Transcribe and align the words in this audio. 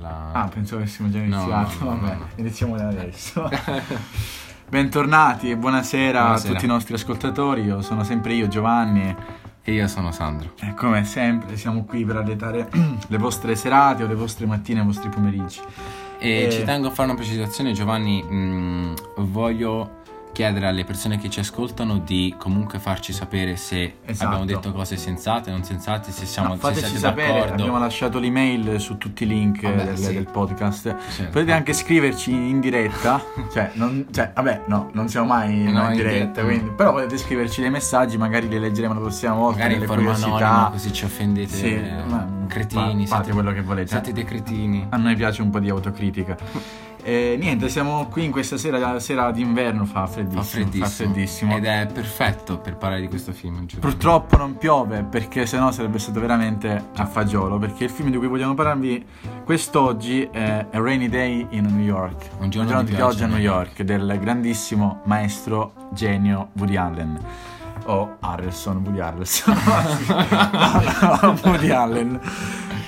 La... 0.00 0.30
Ah, 0.32 0.48
pensavo 0.48 0.80
avessimo 0.80 1.10
già 1.10 1.18
iniziato. 1.18 1.84
no, 1.84 1.90
no, 1.94 2.00
Vabbè, 2.00 2.14
no. 2.14 2.26
iniziamo 2.36 2.76
da 2.76 2.88
adesso. 2.88 3.48
Bentornati 4.68 5.50
e 5.50 5.56
buonasera, 5.56 6.20
Buonasera. 6.20 6.48
a 6.50 6.52
tutti 6.52 6.64
i 6.64 6.68
nostri 6.68 6.94
ascoltatori. 6.94 7.62
Io 7.62 7.82
sono 7.82 8.04
sempre 8.04 8.34
io, 8.34 8.46
Giovanni. 8.48 9.14
E 9.62 9.72
io 9.72 9.86
sono 9.88 10.10
Sandro. 10.12 10.52
E 10.60 10.74
come 10.74 11.04
sempre 11.04 11.56
siamo 11.56 11.84
qui 11.84 12.04
per 12.04 12.16
alletare 12.16 12.70
le 13.06 13.18
vostre 13.18 13.54
serate 13.56 14.04
o 14.04 14.06
le 14.06 14.14
vostre 14.14 14.46
mattine, 14.46 14.80
i 14.80 14.84
vostri 14.84 15.08
pomeriggi. 15.08 15.60
E 16.18 16.44
Eh. 16.44 16.50
ci 16.52 16.62
tengo 16.64 16.88
a 16.88 16.90
fare 16.90 17.08
una 17.10 17.18
precisazione, 17.18 17.72
Giovanni. 17.72 18.22
mm, 18.22 18.94
voglio 19.18 19.98
chiedere 20.32 20.66
alle 20.66 20.84
persone 20.84 21.18
che 21.18 21.28
ci 21.28 21.40
ascoltano 21.40 21.98
di 21.98 22.34
comunque 22.38 22.78
farci 22.78 23.12
sapere 23.12 23.56
se 23.56 23.96
Esatto. 24.04 24.26
abbiamo 24.26 24.44
detto 24.44 24.72
cose 24.72 24.96
sensate, 24.96 25.50
non 25.50 25.64
sensate, 25.64 26.10
se 26.12 26.24
siamo 26.26 26.48
No, 26.50 26.54
se 26.54 26.60
fateci 26.60 26.80
siete 26.84 26.98
sapere, 26.98 27.32
d'accordo. 27.32 27.52
abbiamo 27.54 27.78
lasciato 27.78 28.18
l'email 28.18 28.80
su 28.80 28.96
tutti 28.98 29.24
i 29.24 29.26
link 29.26 29.62
Vabbè, 29.62 29.84
del, 29.84 29.96
sì. 29.98 30.12
del 30.14 30.26
podcast. 30.26 30.96
Sì. 31.08 31.24
Potete 31.24 31.52
anche 31.52 31.72
scriverci 31.72 32.32
in 32.32 32.60
diretta, 32.60 33.20
cioè, 33.52 33.70
non, 33.74 34.06
cioè, 34.12 34.32
vabbè, 34.34 34.62
no, 34.66 34.90
non 34.92 35.08
siamo 35.08 35.26
mai 35.26 35.48
No, 35.56 35.84
in 35.84 35.90
in 35.90 35.96
diretta, 35.96 36.10
diretta, 36.40 36.42
quindi, 36.44 36.70
però 36.76 36.92
potete 36.92 37.18
scriverci 37.18 37.60
dei 37.60 37.70
messaggi, 37.70 38.16
magari 38.16 38.48
li 38.48 38.58
leggeremo 38.58 38.94
la 38.94 39.00
prossima 39.00 39.34
volta, 39.34 39.58
Magari 39.62 39.80
in 39.80 39.86
forma 39.86 40.12
anonima, 40.14 40.68
così 40.72 40.92
ci 40.92 41.04
offendete. 41.04 41.54
Sì, 41.54 41.74
eh, 41.74 41.92
ma- 42.06 42.26
cretini. 42.46 43.06
fa- 43.06 43.16
fate 43.16 43.24
siete- 43.24 43.32
quello 43.32 43.52
che 43.52 43.62
volete. 43.62 43.88
Siete 43.88 44.12
dei 44.12 44.24
cretini. 44.24 44.86
A 44.90 44.96
noi 44.96 45.14
piace 45.16 45.42
un 45.42 45.50
po' 45.50 45.58
di 45.58 45.68
autocritica. 45.70 46.36
E 47.02 47.36
niente, 47.38 47.68
siamo 47.68 48.06
qui 48.06 48.24
in 48.24 48.30
questa 48.30 48.56
sera, 48.56 48.98
sera 49.00 49.30
d'inverno, 49.30 49.84
fa 49.84 50.06
freddissimo. 50.06 50.42
Fa 50.42 50.48
freddissimo. 50.48 50.84
Fa 50.84 50.90
freddissimo. 50.90 51.56
Ed 51.56 51.64
è 51.64 51.88
perfetto 51.92 52.58
per 52.58 52.76
parlare 52.76 53.00
di 53.00 53.08
questo 53.08 53.32
film. 53.32 53.66
Purtroppo 53.78 54.36
non 54.36 54.56
piove 54.56 55.02
perché 55.02 55.46
sennò 55.46 55.70
sarebbe 55.70 55.98
stato 55.98 56.20
veramente 56.20 56.88
a 56.96 57.06
fagiolo 57.06 57.58
perché 57.58 57.84
il 57.84 57.90
film 57.90 58.10
di 58.10 58.16
cui 58.16 58.26
vogliamo 58.26 58.54
parlarvi 58.54 59.04
quest'oggi 59.44 60.28
è 60.30 60.66
A 60.70 60.78
Rainy 60.78 61.08
Day 61.08 61.46
in 61.50 61.66
New 61.66 61.84
York 61.84 62.28
Un 62.38 62.50
giorno 62.50 62.82
di 62.82 62.92
pioggia 62.92 63.24
a 63.24 63.28
New 63.28 63.38
York 63.38 63.82
del 63.82 64.18
grandissimo 64.20 65.00
maestro 65.04 65.72
genio 65.92 66.50
Woody 66.54 66.76
Allen 66.76 67.18
o 67.84 68.16
Harrelson 68.20 68.82
Woody 68.84 69.00
Harrelson 69.00 69.56
Woody 71.44 71.70
Allen 71.70 72.20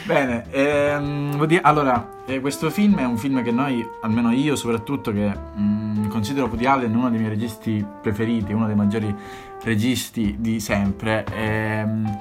bene 0.05 0.45
ehm, 0.51 1.35
Woody- 1.37 1.61
allora 1.63 2.21
eh, 2.27 2.41
questo 2.41 2.71
film 2.71 2.99
è 2.99 3.05
un 3.05 3.17
film 3.17 3.43
che 3.43 3.51
noi 3.51 3.87
almeno 4.03 4.31
io 4.31 4.57
soprattutto 4.57 5.13
che 5.13 5.33
mm, 5.59 6.09
considero 6.09 6.47
Woody 6.47 6.67
Allen 6.67 6.95
uno 6.95 7.11
dei 7.11 7.19
miei 7.19 7.31
registi 7.31 7.85
preferiti 8.01 8.53
uno 8.53 8.67
dei 8.67 8.77
maggiori 8.77 9.15
registi 9.63 10.37
di 10.39 10.61
sempre. 10.61 11.25
Ehm, 11.33 12.19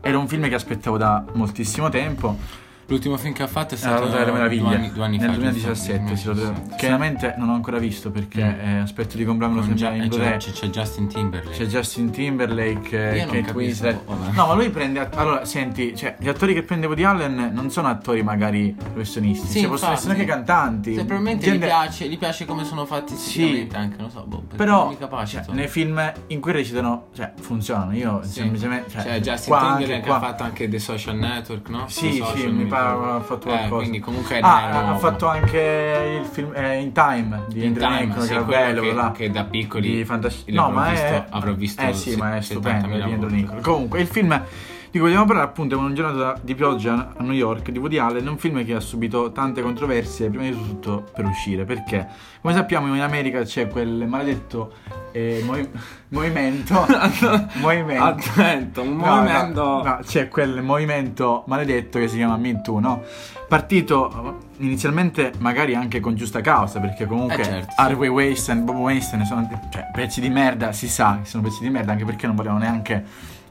era 0.00 0.18
un 0.18 0.28
film 0.28 0.48
che 0.48 0.54
aspettavo 0.54 0.96
da 0.96 1.24
moltissimo 1.32 1.88
tempo. 1.88 2.64
L'ultimo 2.88 3.16
film 3.16 3.32
che 3.34 3.42
ha 3.42 3.48
fatto 3.48 3.74
è 3.74 3.78
Era 3.78 3.96
stato 3.96 4.04
La 4.04 4.06
Ruota 4.06 4.18
delle 4.20 4.32
Meraviglie 4.32 4.62
due 4.62 4.74
anni, 4.76 4.92
due 4.92 5.04
anni 5.04 5.16
nel 5.18 5.26
fa. 5.30 5.34
2017. 5.34 6.04
giusto? 6.04 6.16
sì, 6.16 6.26
lo 6.28 6.34
devo- 6.34 6.46
2017. 6.52 6.76
Che 6.76 6.86
veramente 6.86 7.34
non 7.36 7.48
ho 7.48 7.54
ancora 7.54 7.78
visto 7.78 8.10
perché 8.12 8.44
Mm. 8.44 8.60
eh, 8.60 8.78
aspetto 8.78 9.16
di 9.16 9.24
comprarmelo 9.24 9.60
Con 9.66 9.76
sempre 9.76 9.96
in 10.02 10.08
Blu-ray. 10.08 10.36
c'è- 10.38 10.52
c'è 10.52 10.66
Justin 10.68 11.08
Timberlake. 11.08 11.56
C'è 11.56 11.64
Justin 11.66 12.10
Timberlake, 12.12 13.10
eh, 13.10 13.16
Io 13.18 13.24
non 13.26 13.34
Kate 13.42 13.52
Winslet. 13.52 14.04
vabbè. 14.06 14.30
No, 14.36 14.46
ma 14.46 14.54
lui 14.54 14.70
prende. 14.70 15.00
att- 15.00 15.16
Allora, 15.16 15.44
senti, 15.44 15.96
cioè, 15.96 16.14
gli 16.20 16.28
attori 16.28 16.54
che 16.54 16.62
prende 16.62 16.86
Woody 16.86 17.02
Allen 17.02 17.50
non 17.52 17.70
sono 17.70 17.88
attori 17.88 18.22
magari 18.22 18.72
professionisti, 18.78 19.48
Sì, 19.48 19.60
cioè, 19.62 19.68
possono 19.68 19.92
essere 19.92 20.12
anche 20.12 20.24
cantanti. 20.24 20.90
Se 20.94 21.04
probabilmente 21.04 21.44
Gente- 21.44 21.66
gli 21.66 21.68
piace, 21.68 22.08
gli 22.08 22.18
piace 22.18 22.44
come 22.44 22.64
sono 22.64 22.84
fatti 22.86 23.16
Sì. 23.16 23.68
anche, 23.72 23.96
non 23.98 24.10
so, 24.10 24.22
boh, 24.28 24.44
Però 24.56 24.94
capacito. 24.96 25.46
cioè, 25.46 25.54
nei 25.56 25.66
film 25.66 26.12
in 26.28 26.40
cui 26.40 26.52
recitano, 26.52 27.08
cioè, 27.16 27.32
funzionano. 27.40 27.92
Io 27.96 28.20
Sì. 28.22 28.30
semplicemente. 28.34 28.90
Cioè, 28.90 29.02
Cioè, 29.02 29.20
Justin 29.20 29.48
qua 29.56 29.74
Timberlake 29.76 30.06
qua- 30.06 30.16
ha 30.16 30.20
fatto 30.20 30.42
anche 30.44 30.68
The 30.68 30.78
Social 30.78 31.16
Network, 31.16 31.68
no? 31.68 31.84
Sì, 31.88 32.22
sì, 32.34 32.46
mi 32.46 32.64
ricordo. 32.78 33.14
ha 33.14 33.20
fatto 33.20 33.48
Eh, 33.48 33.50
qualcosa. 33.52 33.74
quindi 33.76 34.00
comunque 34.00 34.38
Ah, 34.40 34.90
ha 34.90 34.96
fatto 34.96 35.26
anche 35.26 36.18
il 36.20 36.26
film 36.26 36.52
eh, 36.54 36.78
In 36.80 36.92
Time 36.92 37.42
di 37.48 37.60
In 37.60 37.66
Andrew 37.68 37.86
Time, 37.88 38.00
Lincoln, 38.00 38.22
sì, 38.22 38.34
che 38.34 38.40
bello, 38.42 38.80
che, 38.82 38.92
là. 38.92 39.12
che 39.12 39.30
da 39.30 39.44
piccoli 39.44 40.04
di 40.04 40.04
l'avrò 40.46 40.68
No, 40.68 40.74
ma 40.74 40.90
visto, 40.90 41.06
è 41.06 41.24
avrò 41.30 41.52
visto 41.52 41.82
Eh 41.82 41.92
sì, 41.94 42.16
ma 42.16 42.36
è 42.36 42.40
stupendo 42.40 42.88
70.000 42.88 43.04
di 43.04 43.12
Andrew. 43.12 43.28
Lincoln. 43.30 43.60
Comunque, 43.62 44.00
il 44.00 44.06
film 44.06 44.42
di 44.90 44.98
cui 44.98 45.08
vogliamo 45.08 45.24
parlare 45.24 45.48
appunto 45.48 45.74
è 45.74 45.78
una 45.78 45.92
giornata 45.92 46.38
di 46.42 46.54
pioggia 46.54 47.12
a 47.16 47.22
New 47.22 47.32
York 47.32 47.70
di 47.70 47.78
Woody 47.78 47.98
Allen, 47.98 48.26
un 48.26 48.38
film 48.38 48.64
che 48.64 48.74
ha 48.74 48.80
subito 48.80 49.32
tante 49.32 49.62
controversie, 49.62 50.28
prima 50.28 50.44
di 50.44 50.52
tutto 50.52 51.04
per 51.14 51.24
uscire, 51.26 51.64
perché 51.64 52.06
come 52.40 52.54
sappiamo 52.54 52.94
in 52.94 53.00
America 53.00 53.42
c'è 53.42 53.68
quel 53.68 54.06
maledetto 54.06 54.72
eh, 55.12 55.42
movi- 55.44 55.68
movimento 56.08 56.86
movimento 57.60 58.04
Attento, 58.04 58.82
un 58.82 58.96
No, 58.96 59.16
movimento 59.16 59.62
no, 59.62 59.82
no, 59.82 59.98
c'è 60.04 60.28
quel 60.28 60.62
movimento 60.62 61.44
maledetto 61.46 61.98
che 61.98 62.08
si 62.08 62.16
chiama 62.16 62.36
Me 62.36 62.60
Too, 62.60 62.78
no? 62.78 63.02
Partito 63.48 64.44
inizialmente 64.58 65.32
magari 65.38 65.74
anche 65.74 66.00
con 66.00 66.14
giusta 66.14 66.40
causa, 66.40 66.80
perché 66.80 67.06
comunque 67.06 67.40
Eh, 67.40 67.44
certo, 67.44 67.70
sì. 67.70 67.74
Harvey 67.80 68.08
Weinstein, 68.08 68.64
Bob 68.64 68.76
Weinstein 68.76 69.24
sono 69.24 69.48
cioè, 69.70 69.88
pezzi 69.92 70.20
di 70.20 70.28
merda, 70.30 70.72
si 70.72 70.88
sa 70.88 71.18
che 71.22 71.28
sono 71.28 71.42
pezzi 71.42 71.60
di 71.62 71.70
merda, 71.70 71.92
anche 71.92 72.04
perché 72.04 72.26
non 72.26 72.34
volevano 72.36 72.60
neanche 72.60 73.04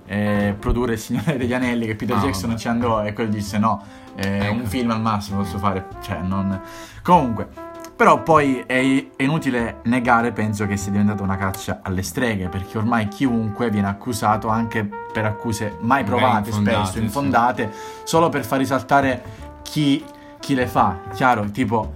eh, 0.06 0.56
produrre 0.58 0.94
Il 0.94 1.00
Signore 1.00 1.38
degli 1.38 1.54
Anelli, 1.54 1.86
che 1.86 1.96
Peter 1.96 2.18
Ah, 2.18 2.22
Jackson 2.22 2.50
vabbè. 2.50 2.62
ci 2.62 2.68
andò 2.68 3.04
e 3.04 3.14
quello 3.14 3.30
disse 3.30 3.58
no, 3.58 3.82
eh, 4.16 4.46
Ecco. 4.46 4.54
un 4.54 4.66
film 4.66 4.92
al 4.92 5.02
massimo 5.02 5.42
posso 5.42 5.58
fare, 5.58 5.86
cioè 6.02 6.20
non... 6.22 6.60
Comunque... 7.02 7.74
Però 7.96 8.24
poi 8.24 8.62
è, 8.68 8.76
inutile 9.20 9.78
negare, 9.84 10.34
penso 10.34 10.68
che 10.68 10.76
sia 10.76 10.92
diventata 10.92 11.24
una 11.24 11.38
caccia 11.38 11.80
alle 11.82 12.02
streghe, 12.02 12.50
perché 12.50 12.78
ormai 12.78 13.08
chiunque 13.08 13.70
viene 13.70 13.88
accusato 13.88 14.50
anche 14.50 14.86
per 15.14 15.24
accuse 15.24 15.78
mai 15.80 16.04
provate, 16.04 16.50
infondate, 16.50 16.76
spesso 16.76 16.98
sì. 16.98 17.04
infondate, 17.04 17.72
solo 18.04 18.28
per 18.28 18.44
far 18.44 18.58
risaltare 18.58 19.24
chi, 19.62 20.04
chi 20.42 20.56
le 20.56 20.68
fa. 20.68 20.98
Chiaro, 21.14 21.50
tipo 21.52 21.94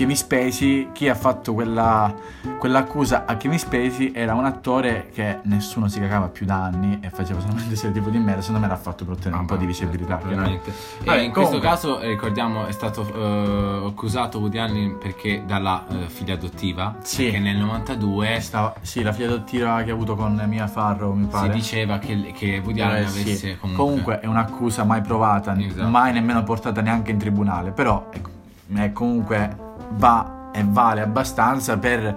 Kevin 0.00 0.16
Spacey, 0.16 0.92
chi 0.92 1.10
ha 1.10 1.14
fatto 1.14 1.52
quella, 1.52 2.10
quell'accusa 2.58 3.26
a 3.26 3.36
Kevin 3.36 3.58
Spacey 3.58 4.12
era 4.14 4.32
un 4.32 4.46
attore 4.46 5.10
che 5.12 5.40
nessuno 5.42 5.88
si 5.88 6.00
cagava 6.00 6.28
più 6.28 6.46
da 6.46 6.64
anni 6.64 7.00
e 7.02 7.10
faceva 7.10 7.38
solamente 7.38 7.76
serie 7.76 7.92
tipo 7.92 8.08
di 8.08 8.16
merda, 8.16 8.40
secondo 8.40 8.62
me 8.62 8.68
l'ha 8.68 8.78
fatto 8.78 9.04
per 9.04 9.12
ottenere 9.12 9.42
un 9.42 9.46
po' 9.46 9.56
di 9.56 9.66
visibilità. 9.66 10.16
Vabbè, 10.16 10.38
e 10.38 11.22
in 11.22 11.32
questo 11.32 11.32
comunque- 11.32 11.60
caso 11.60 12.00
eh, 12.00 12.08
ricordiamo 12.08 12.64
è 12.64 12.72
stato 12.72 13.06
eh, 13.12 13.88
accusato 13.88 14.38
Woody 14.38 14.56
Allen 14.56 14.96
perché 14.96 15.42
dalla 15.46 15.84
eh, 15.90 16.08
figlia 16.08 16.32
adottiva 16.32 16.96
Sì. 17.02 17.30
che 17.30 17.38
nel 17.38 17.58
92 17.58 18.38
Stava- 18.40 18.74
sì, 18.80 19.02
la 19.02 19.12
figlia 19.12 19.26
adottiva 19.28 19.82
che 19.82 19.90
ha 19.90 19.92
avuto 19.92 20.16
con 20.16 20.42
Mia 20.48 20.66
Farrow, 20.66 21.12
mi 21.12 21.24
si 21.24 21.28
pare. 21.28 21.52
diceva 21.52 21.98
che, 21.98 22.32
che 22.34 22.62
Woody 22.64 22.80
Allen 22.80 23.04
Eh, 23.04 23.08
sì. 23.08 23.20
avesse 23.20 23.58
comunque, 23.58 24.20
è 24.20 24.26
un'accusa 24.26 24.82
mai 24.84 25.02
provata, 25.02 25.54
Esatto. 25.60 25.88
mai 25.88 26.14
nemmeno 26.14 26.42
portata 26.42 26.80
neanche 26.80 27.10
in 27.10 27.18
tribunale, 27.18 27.70
però 27.72 28.08
ecco, 28.10 28.30
è 28.72 28.92
comunque 28.92 29.68
va 29.92 30.50
e 30.52 30.64
vale 30.66 31.00
abbastanza 31.00 31.78
per 31.78 32.16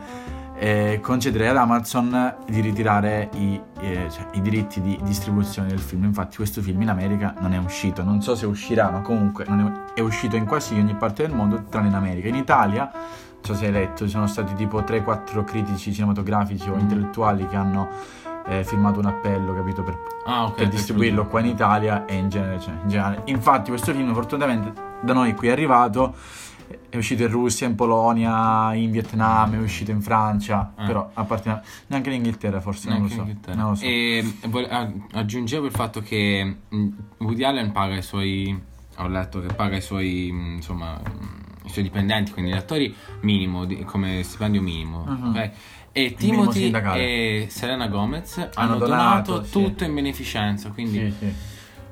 eh, 0.55 0.99
concedere 1.01 1.49
ad 1.49 1.57
Amazon 1.57 2.35
di 2.47 2.61
ritirare 2.61 3.29
i, 3.33 3.59
eh, 3.81 4.07
cioè, 4.09 4.27
i 4.33 4.41
diritti 4.41 4.81
di 4.81 4.97
distribuzione 5.03 5.67
del 5.67 5.79
film. 5.79 6.03
Infatti 6.05 6.37
questo 6.37 6.61
film 6.61 6.81
in 6.81 6.89
America 6.89 7.33
non 7.39 7.53
è 7.53 7.57
uscito, 7.57 8.03
non 8.03 8.21
so 8.21 8.35
se 8.35 8.45
uscirà, 8.45 8.89
ma 8.89 9.01
comunque 9.01 9.45
è, 9.45 9.93
è 9.95 9.99
uscito 9.99 10.35
in 10.35 10.45
quasi 10.45 10.75
ogni 10.75 10.95
parte 10.95 11.25
del 11.25 11.35
mondo, 11.35 11.63
tranne 11.69 11.87
in 11.87 11.95
America. 11.95 12.27
In 12.27 12.35
Italia, 12.35 12.89
non 12.93 13.41
so 13.41 13.55
se 13.55 13.65
hai 13.65 13.71
letto, 13.71 14.05
ci 14.05 14.11
sono 14.11 14.27
stati 14.27 14.53
tipo 14.53 14.79
3-4 14.81 15.43
critici 15.43 15.91
cinematografici 15.91 16.69
o 16.69 16.75
Mm. 16.75 16.79
intellettuali 16.79 17.47
che 17.47 17.55
hanno 17.55 17.89
eh, 18.45 18.63
firmato 18.63 18.99
un 18.99 19.05
appello, 19.05 19.53
capito, 19.53 19.83
per 19.83 19.97
ah, 20.25 20.45
ok, 20.45 20.55
per 20.55 20.67
distribuirlo 20.69 21.25
qua 21.27 21.39
in 21.39 21.47
Italia 21.47 22.05
e 22.05 22.15
in 22.15 22.29
genere, 22.29 22.59
cioè, 22.59 22.73
in 22.81 22.89
generale. 22.89 23.21
Infatti 23.25 23.69
questo 23.69 23.91
film 23.91 24.13
fortunatamente 24.13 24.73
da 25.01 25.13
noi 25.13 25.33
qui 25.35 25.47
è 25.49 25.51
arrivato, 25.51 26.15
è 26.89 26.97
uscito 26.97 27.23
in 27.23 27.29
Russia, 27.29 27.67
in 27.67 27.75
Polonia, 27.75 28.73
in 28.73 28.91
Vietnam, 28.91 29.53
è 29.55 29.57
uscito 29.57 29.91
in 29.91 30.01
Francia, 30.01 30.73
Ah. 30.75 30.85
però 30.85 31.09
a 31.13 31.23
parte 31.23 31.61
neanche 31.87 32.09
in 32.09 32.15
Inghilterra 32.17 32.61
forse, 32.61 32.89
non 32.89 33.01
lo 33.03 33.07
so. 33.09 33.27
Non 33.53 33.69
lo 33.69 33.75
so. 33.75 33.83
E 33.85 34.23
aggiungevo 35.11 35.65
il 35.65 35.71
fatto 35.71 36.01
che 36.01 36.55
mh, 36.69 36.87
Woody 37.19 37.43
Allen 37.43 37.71
paga 37.71 37.95
i 37.97 38.01
suoi. 38.03 38.59
Ho 38.97 39.07
letto 39.07 39.39
che 39.41 39.53
paga 39.53 39.77
i 39.77 39.81
suoi. 39.81 40.29
mh, 40.31 40.53
insomma. 40.55 40.93
mh, 41.03 41.41
i 41.65 41.69
suoi 41.69 41.83
dipendenti, 41.85 42.31
quindi 42.33 42.51
gli 42.51 42.55
attori 42.57 42.93
minimo, 43.21 43.65
come 43.85 44.21
stipendio 44.23 44.61
minimo. 44.61 45.05
Mhm. 45.07 45.29
ok? 45.29 45.51
E 45.93 46.13
Timothy 46.17 46.71
e 46.95 47.47
Selena 47.49 47.87
Gomez 47.87 48.37
hanno, 48.37 48.49
Hanno 48.55 48.77
donato, 48.77 49.31
donato, 49.31 49.45
sì. 49.45 49.51
tutto 49.51 49.83
in 49.85 49.93
beneficenza. 49.93 50.71
Quindi, 50.71 50.97
Sì, 50.97 51.13
sì. 51.19 51.33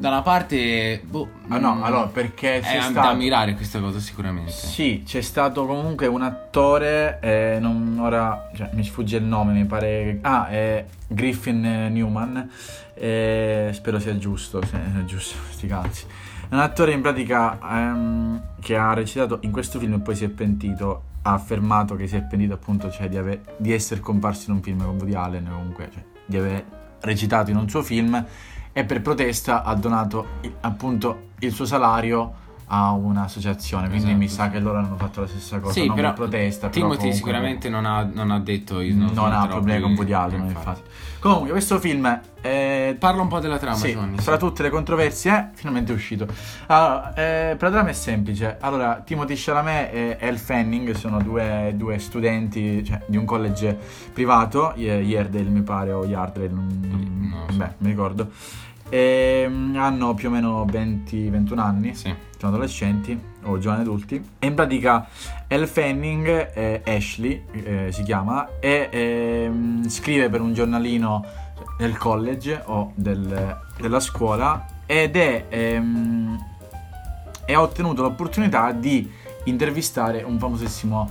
Da 0.02 0.08
una 0.08 0.24
parte, 0.24 1.00
boh, 1.06 1.30
Ah, 1.50 1.60
no, 1.60 1.76
mh, 1.76 1.84
allora 1.84 2.08
perché 2.08 2.58
è 2.58 2.62
c'è 2.62 2.78
da 2.78 2.82
stato... 2.90 3.08
ammirare 3.10 3.54
questa 3.54 3.80
cosa, 3.80 4.00
sicuramente. 4.00 4.52
Sì, 4.52 5.04
c'è 5.06 5.22
stato 5.22 5.68
comunque 5.68 6.08
un 6.08 6.24
attore, 6.24 7.20
eh, 7.22 7.58
non, 7.62 8.00
ora 8.02 8.50
cioè, 8.56 8.72
mi 8.74 8.84
sfugge 8.84 9.18
il 9.18 9.24
nome, 9.24 9.54
mi 9.54 9.66
pare... 9.66 10.18
Ah, 10.22 10.48
è 10.48 10.84
Griffin 11.08 11.62
Newman, 11.92 12.50
eh, 12.96 13.70
spero 13.74 14.00
sia 14.00 14.18
giusto, 14.18 14.66
se 14.66 14.76
è 14.76 15.06
giusto, 15.06 15.38
sti 15.54 15.68
cazzi. 15.68 16.06
È 16.50 16.54
un 16.56 16.62
attore 16.62 16.94
in 16.94 17.02
pratica 17.02 17.60
ehm, 17.62 18.42
che 18.60 18.76
ha 18.76 18.94
recitato 18.96 19.38
in 19.42 19.52
questo 19.52 19.78
film 19.78 19.94
e 19.94 20.00
poi 20.00 20.16
si 20.16 20.24
è 20.24 20.30
pentito, 20.30 21.04
ha 21.22 21.34
affermato 21.34 21.96
che 21.96 22.08
si 22.08 22.16
è 22.16 22.24
pentito 22.24 22.56
appunto 22.56 22.90
cioè, 22.90 23.08
di, 23.08 23.18
aver- 23.18 23.54
di 23.58 23.72
essere 23.72 24.00
comparso 24.00 24.50
in 24.50 24.56
un 24.56 24.64
film 24.64 24.84
con 24.84 24.96
Woody 24.96 25.14
Allen, 25.14 25.48
comunque 25.48 25.90
cioè, 25.94 26.04
di 26.26 26.38
aver 26.38 26.66
recitato 27.02 27.52
in 27.52 27.58
un 27.58 27.70
suo 27.70 27.84
film 27.84 28.26
e 28.74 28.86
per 28.86 29.02
protesta 29.02 29.64
ha 29.64 29.76
donato 29.76 30.40
appunto 30.62 31.30
il 31.40 31.52
suo 31.52 31.66
salario 31.66 32.34
a 32.74 32.92
un'associazione, 32.92 33.88
quindi 33.90 34.06
Esatto, 34.06 34.18
mi 34.18 34.28
sa 34.30 34.50
che 34.50 34.60
loro 34.60 34.78
hanno 34.78 34.96
fatto 34.96 35.20
la 35.20 35.28
stessa 35.28 35.60
cosa, 35.60 35.74
Sì, 35.74 35.88
non 35.88 35.96
però 35.96 36.08
per 36.14 36.18
protesta, 36.30 36.70
Timothy 36.70 36.96
comunque- 36.96 37.18
sicuramente 37.18 37.68
non 37.70 37.86
ha, 37.86 38.10
non 38.10 38.32
ha 38.32 38.40
detto 38.40 38.80
io 38.80 38.96
non, 38.96 39.14
sono 39.14 39.28
ha 39.38 39.46
problemi 39.48 39.82
con 39.82 39.94
Woody 39.94 40.14
Allen, 40.14 40.46
infatti. 40.46 40.82
Comunque, 41.20 41.52
questo 41.52 41.80
film 41.80 42.08
è 42.42 42.96
Parla 42.98 43.22
un 43.22 43.28
po' 43.28 43.40
della 43.40 43.58
trama, 43.60 43.76
sì, 43.76 43.92
Johnny. 43.92 44.18
fra 44.18 44.38
tutte 44.38 44.64
le 44.64 44.70
controversie, 44.70 45.32
è 45.32 45.50
finalmente 45.54 45.92
uscito. 45.92 46.26
Allora, 46.68 47.14
eh, 47.14 47.56
per 47.58 47.64
la 47.64 47.70
trama 47.72 47.90
è 47.90 47.94
semplice. 47.94 48.58
Allora, 48.62 49.04
Timothy 49.06 49.34
Chalamet 49.36 49.94
e 49.94 50.18
Elle 50.20 50.38
Fanning 50.38 50.92
sono 50.94 51.22
due, 51.22 51.74
due 51.76 52.00
studenti 52.00 52.84
cioè, 52.86 53.02
di 53.06 53.18
un 53.18 53.26
college 53.26 53.78
privato, 54.14 54.72
Y- 54.78 54.86
Yardale 54.86 55.44
mi 55.50 55.62
pare, 55.62 55.92
o 55.92 56.06
Yardale, 56.06 56.48
non, 56.48 56.66
Non 56.82 57.44
lo 57.48 57.52
so. 57.52 57.58
beh, 57.58 57.74
mi 57.80 57.90
ricordo. 57.90 58.30
E, 58.94 59.46
mm, 59.48 59.78
hanno 59.78 60.14
più 60.14 60.28
o 60.28 60.32
meno 60.32 60.66
20-21 60.66 61.58
anni, 61.60 61.96
Sì. 61.96 62.14
sono 62.38 62.52
adolescenti 62.52 63.18
o 63.44 63.58
giovani 63.58 63.82
adulti. 63.84 64.22
E 64.38 64.46
in 64.48 64.54
pratica 64.54 65.08
Elle 65.48 65.66
Fanning, 65.66 66.52
eh, 66.54 66.82
Ashley 66.86 67.42
eh, 67.54 67.88
si 67.94 68.04
chiama, 68.04 68.60
e 68.60 68.90
ehm, 68.92 69.88
scrive 69.88 70.30
per 70.30 70.42
un 70.42 70.54
giornalino 70.54 71.24
del 71.78 71.98
college 71.98 72.62
o 72.66 72.92
del- 72.96 73.58
della 73.80 74.00
scuola 74.02 74.66
ed 74.86 75.16
è, 75.16 75.46
ehm, 75.48 76.38
ha 77.48 77.62
ottenuto 77.62 78.02
l'opportunità 78.02 78.72
di 78.74 79.10
intervistare 79.46 80.22
un 80.22 80.38
famosissimo 80.38 81.10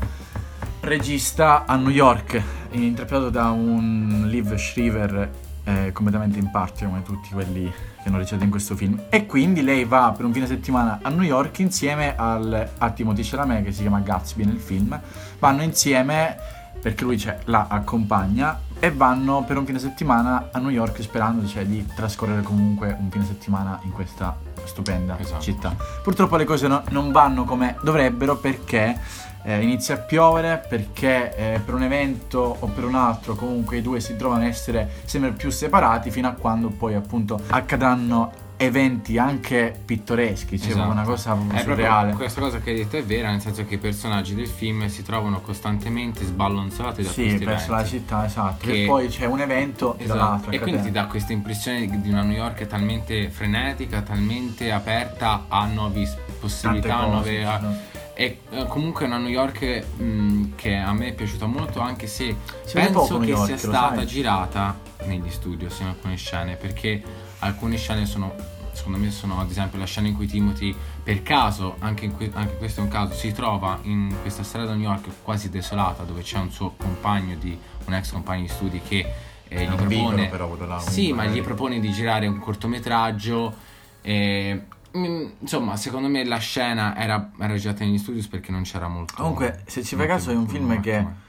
regista 0.81 1.65
a 1.67 1.77
New 1.77 1.89
York, 1.91 2.43
interpretato 2.73 3.31
da 3.31 3.51
un 3.51 4.25
Liv 4.27 4.55
Shriver 4.55 5.31
eh, 5.65 5.91
completamente 5.93 6.39
in 6.39 6.51
parte 6.51 6.85
come 6.85 7.03
tutti 7.03 7.31
quelli 7.31 7.65
che 8.03 8.09
hanno 8.09 8.19
recitato 8.19 8.45
in 8.45 8.51
questo 8.51 8.75
film. 8.77 9.03
E 9.09 9.27
quindi 9.27 9.63
lei 9.63 9.85
va 9.85 10.13
per 10.17 10.25
un 10.25 10.33
fine 10.33 10.47
settimana 10.47 11.01
a 11.03 11.09
New 11.11 11.23
York 11.23 11.59
insieme 11.59 12.17
al, 12.17 12.71
a 12.79 12.91
Timothy 12.91 13.23
Chalamet 13.23 13.65
che 13.65 13.73
si 13.73 13.83
chiama 13.83 14.01
Gatsby 14.01 14.45
nel 14.45 14.59
film. 14.59 14.99
Vanno 15.39 15.63
insieme 15.63 16.37
perché 16.81 17.05
lui 17.05 17.19
cioè, 17.19 17.39
la 17.45 17.67
accompagna 17.69 18.59
e 18.79 18.91
vanno 18.91 19.45
per 19.45 19.59
un 19.59 19.67
fine 19.67 19.79
settimana 19.79 20.49
a 20.51 20.59
New 20.59 20.71
York 20.71 21.03
sperando 21.03 21.47
cioè, 21.47 21.67
di 21.67 21.87
trascorrere 21.95 22.43
comunque 22.43 22.97
un 22.99 23.11
fine 23.11 23.27
settimana 23.27 23.79
in 23.83 23.93
questa 23.93 24.35
stupenda 24.65 25.19
Esatto. 25.19 25.43
città. 25.43 25.77
Purtroppo 26.03 26.37
le 26.37 26.45
cose 26.45 26.69
no- 26.69 26.83
non 26.91 27.13
vanno 27.13 27.45
come 27.45 27.77
dovrebbero 27.83 28.37
perché 28.37 28.99
eh, 29.43 29.61
inizia 29.63 29.95
a 29.95 29.99
piovere, 29.99 30.63
perché 30.69 31.35
eh, 31.55 31.61
per 31.65 31.75
un 31.75 31.83
evento 31.83 32.57
o 32.61 32.67
per 32.67 32.85
un 32.85 32.95
altro 32.95 33.35
comunque 33.35 33.79
i 33.79 33.83
due 33.83 34.01
si 34.01 34.17
trovano 34.17 34.43
a 34.45 34.47
essere 34.47 34.89
sempre 35.05 35.33
più 35.33 35.51
separati 35.51 36.11
fino 36.11 36.29
a 36.29 36.33
quando 36.33 36.69
poi 36.69 36.95
appunto 36.95 37.41
accadranno 37.49 38.49
eventi 38.57 39.17
anche 39.17 39.75
pittoreschi, 39.87 40.59
cioè 40.61 40.73
Esatto. 40.73 40.91
una 40.91 41.03
cosa 41.03 41.35
È 41.51 41.61
surreale. 41.63 42.13
questa 42.13 42.43
cosa 42.43 42.59
che 42.59 42.69
hai 42.69 42.77
detto 42.77 42.99
è 42.99 43.03
vera, 43.03 43.31
nel 43.31 43.41
senso 43.41 43.65
che 43.65 43.77
i 43.77 43.79
personaggi 43.79 44.35
del 44.35 44.49
film 44.49 44.87
si 44.89 45.03
trovano 45.03 45.41
costantemente 45.41 46.27
sballonzati 46.27 47.03
da 47.03 47.09
Sì, 47.09 47.23
questi 47.23 47.45
verso 47.47 47.71
la 47.71 47.79
eventi. 47.79 47.97
città, 47.99 48.27
esatto. 48.27 48.67
Che- 48.67 48.83
E 48.83 48.87
poi 48.87 49.09
c'è 49.09 49.25
un 49.25 49.41
evento 49.41 49.97
e 49.97 50.05
Esatto. 50.05 50.19
dall'altro. 50.19 50.51
E 50.51 50.59
quindi 50.61 50.83
ti 50.83 50.91
dà 50.91 51.07
questa 51.07 51.33
impressione 51.33 52.03
di 52.03 52.11
una 52.11 52.21
New 52.21 52.37
York 52.37 52.67
talmente 52.67 53.31
frenetica, 53.31 54.03
talmente 54.03 54.71
aperta 54.71 55.47
a 55.49 55.65
nuove 55.65 56.07
possibilità, 56.39 56.99
a 56.99 57.07
nuove... 57.07 57.43
no? 57.43 57.77
E 58.15 58.41
eh, 58.51 58.67
comunque 58.67 59.05
è 59.05 59.09
una 59.09 59.19
New 59.19 59.29
York 59.29 59.85
mh, 59.97 60.55
che 60.57 60.77
a 60.77 60.93
me 60.93 61.09
è 61.09 61.13
piaciuta 61.13 61.47
molto, 61.47 61.81
anche 61.81 62.07
se 62.07 62.37
Si 62.65 62.75
penso 62.75 63.19
che 63.19 63.31
York, 63.31 63.47
sia 63.47 63.57
stata 63.57 64.05
girata 64.05 64.79
negli 65.05 65.31
studios 65.31 65.79
in 65.81 65.87
alcune 65.87 66.17
scene, 66.17 66.57
perché 66.57 67.03
alcune 67.39 67.77
scene 67.77 68.07
sono, 68.07 68.35
secondo 68.73 68.99
me, 68.99 69.11
sono 69.11 69.41
ad 69.41 69.51
esempio 69.51 69.79
la 69.79 69.87
scena 69.87 70.09
in 70.09 70.17
cui 70.17 70.27
Timothy, 70.27 70.75
per 71.03 71.23
caso, 71.23 71.77
anche, 71.79 72.11
que- 72.11 72.31
anche 72.35 72.57
questo 72.57 72.81
è 72.81 72.83
un 72.83 72.91
caso, 72.91 73.15
si 73.15 73.33
trova 73.33 73.79
in 73.83 74.15
questa 74.21 74.43
strada 74.43 74.73
New 74.73 74.83
York 74.83 75.09
quasi 75.23 75.49
desolata, 75.49 76.03
dove 76.03 76.23
c'è 76.23 76.39
un 76.39 76.51
suo 76.51 76.75
compagno 76.77 77.37
di, 77.37 77.59
un 77.87 77.95
ex 77.95 78.13
compagno 78.13 78.43
di 78.43 78.49
studi 78.49 78.81
che 78.87 79.07
eh, 79.49 79.65
gli 79.67 79.75
propone 79.75 80.29
però, 80.29 80.55
là, 80.67 80.79
sì, 80.79 81.09
comunque, 81.09 81.27
ma 81.27 81.33
gli 81.33 81.39
eh. 81.39 81.43
propone 81.43 81.81
di 81.81 81.91
girare 81.91 82.27
un 82.27 82.39
cortometraggio. 82.39 83.69
E, 84.03 84.55
mm, 84.55 84.79
insomma, 84.93 85.77
secondo 85.77 86.09
me 86.09 86.25
la 86.25 86.39
scena 86.39 86.97
era, 86.97 87.31
era 87.39 87.55
girata 87.57 87.85
negli 87.85 87.99
studios 87.99 88.27
perché 88.29 88.51
non 88.51 88.63
c'era 88.63 88.89
molto. 88.89 89.15
Comunque, 89.17 89.63
se 89.67 89.83
ci 89.85 89.97
fai 89.97 90.07
caso, 90.07 90.31
è 90.31 90.35
un 90.35 90.49
film 90.49 90.67
macchina. 90.67 90.81
che- 90.83 91.29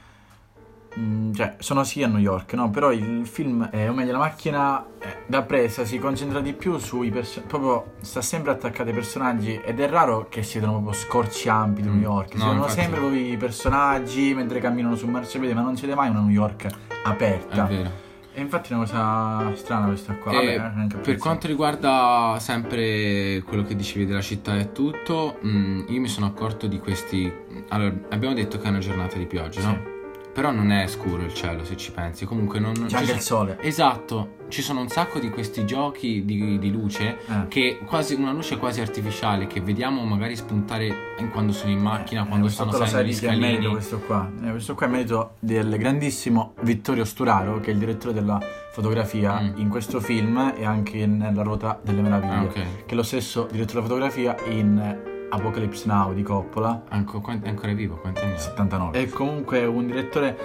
Mm, 0.98 1.32
cioè, 1.32 1.56
sono 1.58 1.84
sì 1.84 2.02
a 2.02 2.06
New 2.06 2.18
York, 2.18 2.52
no? 2.52 2.68
Però 2.68 2.92
il 2.92 3.26
film, 3.26 3.66
eh, 3.72 3.88
o 3.88 3.94
meglio, 3.94 4.12
la 4.12 4.18
macchina 4.18 4.84
eh, 5.00 5.22
da 5.24 5.40
presa 5.40 5.86
si 5.86 5.98
concentra 5.98 6.40
di 6.40 6.52
più 6.52 6.76
sui 6.76 7.08
personaggi. 7.08 7.48
Proprio 7.48 7.92
sta 8.02 8.20
sempre 8.20 8.52
attaccata 8.52 8.90
ai 8.90 8.94
personaggi. 8.94 9.58
Ed 9.64 9.80
è 9.80 9.88
raro 9.88 10.26
che 10.28 10.42
si 10.42 10.58
vedono 10.58 10.82
proprio 10.82 11.00
scorci 11.00 11.48
ampi 11.48 11.80
di 11.80 11.88
New 11.88 11.96
Mm, 11.96 12.02
York. 12.02 12.32
Si 12.32 12.36
no, 12.36 12.44
vedono 12.44 12.62
infatti- 12.64 12.80
sempre 12.82 12.98
proprio 13.00 13.20
i 13.26 13.36
personaggi 13.38 14.34
mentre 14.34 14.60
camminano 14.60 14.94
sul 14.94 15.08
marciapiede, 15.08 15.54
ma 15.54 15.62
non 15.62 15.76
si 15.76 15.82
vede 15.86 15.94
mai 15.94 16.10
una 16.10 16.20
New 16.20 16.28
York 16.28 16.66
È 16.66 16.74
aperta. 17.04 17.64
vero. 17.64 17.90
E 18.34 18.40
infatti 18.40 18.72
è 18.72 18.76
una 18.76 18.84
cosa 18.84 19.54
strana 19.56 19.86
questa 19.86 20.14
qua. 20.14 20.32
Vabbè, 20.32 20.54
E 20.54 20.58
anche 20.58 20.96
per 20.98 21.16
quanto 21.18 21.46
riguarda 21.46 22.36
sempre 22.40 23.42
quello 23.46 23.62
che 23.62 23.76
dicevi 23.76 24.06
della 24.06 24.22
città 24.22 24.56
e 24.58 24.72
tutto, 24.72 25.38
mm, 25.44 25.82
io 25.88 26.00
mi 26.00 26.08
sono 26.08 26.26
accorto 26.26 26.66
di 26.66 26.78
questi. 26.78 27.30
Allora, 27.68 27.94
abbiamo 28.10 28.34
detto 28.34 28.58
che 28.58 28.64
è 28.66 28.68
una 28.70 28.78
giornata 28.78 29.18
di 29.18 29.26
pioggia, 29.26 29.60
Sì. 29.60 29.66
no? 29.66 29.91
Però 30.32 30.50
non 30.50 30.70
è 30.72 30.86
scuro 30.86 31.22
il 31.24 31.34
cielo, 31.34 31.62
se 31.62 31.76
ci 31.76 31.92
pensi. 31.92 32.24
Comunque 32.24 32.58
non. 32.58 32.72
C'è 32.72 32.96
anche 32.96 33.04
sono- 33.04 33.12
il 33.16 33.20
sole. 33.20 33.58
Esatto, 33.60 34.36
ci 34.48 34.62
sono 34.62 34.80
un 34.80 34.88
sacco 34.88 35.18
di 35.18 35.28
questi 35.28 35.66
giochi 35.66 36.24
di, 36.24 36.58
di 36.58 36.70
luce 36.70 37.18
Eh. 37.28 37.48
che 37.48 37.80
quasi 37.84 38.14
una 38.14 38.32
luce 38.32 38.56
quasi 38.56 38.80
artificiale 38.80 39.46
che 39.46 39.60
vediamo 39.60 40.02
magari 40.04 40.34
spuntare 40.34 41.14
in- 41.18 41.30
quando 41.30 41.52
sono 41.52 41.70
in 41.72 41.80
macchina, 41.80 42.24
quando 42.24 42.46
Eh, 42.46 42.50
stanno 42.50 42.70
questo 42.70 42.84
lo 42.86 42.90
salendo 42.90 43.12
gli 43.14 43.24
è 43.24 43.28
merito 43.28 43.46
scalini. 43.56 43.72
questo 43.72 43.98
qua. 44.00 44.30
Eh, 44.42 44.50
questo 44.50 44.74
qua 44.74 44.86
è 44.86 44.90
merito 44.90 45.34
del 45.38 45.76
grandissimo 45.76 46.54
Vittorio 46.62 47.04
Sturaro, 47.04 47.60
che 47.60 47.70
è 47.70 47.72
il 47.74 47.78
direttore 47.78 48.14
della 48.14 48.40
fotografia 48.72 49.38
Mm. 49.38 49.52
in 49.58 49.68
questo 49.68 50.00
film 50.00 50.54
e 50.56 50.64
anche 50.64 51.06
nella 51.06 51.42
Ruota 51.42 51.78
delle 51.82 52.00
Meraviglie. 52.00 52.34
Ah, 52.34 52.42
ok. 52.44 52.52
Che 52.86 52.92
è 52.92 52.94
lo 52.94 53.02
stesso 53.02 53.46
direttore 53.50 53.80
della 53.80 53.82
fotografia 53.86 54.34
in 54.48 55.10
Apocalypse 55.32 55.86
Now 55.86 56.12
di 56.12 56.22
Coppola, 56.22 56.84
Anco- 56.88 57.22
è 57.26 57.48
ancora 57.48 57.72
vivo, 57.72 57.96
quanti 57.96 58.20
anni 58.20 58.34
ha? 58.34 58.38
79. 58.38 58.98
È 59.00 59.08
comunque 59.08 59.64
un 59.64 59.86
direttore 59.86 60.36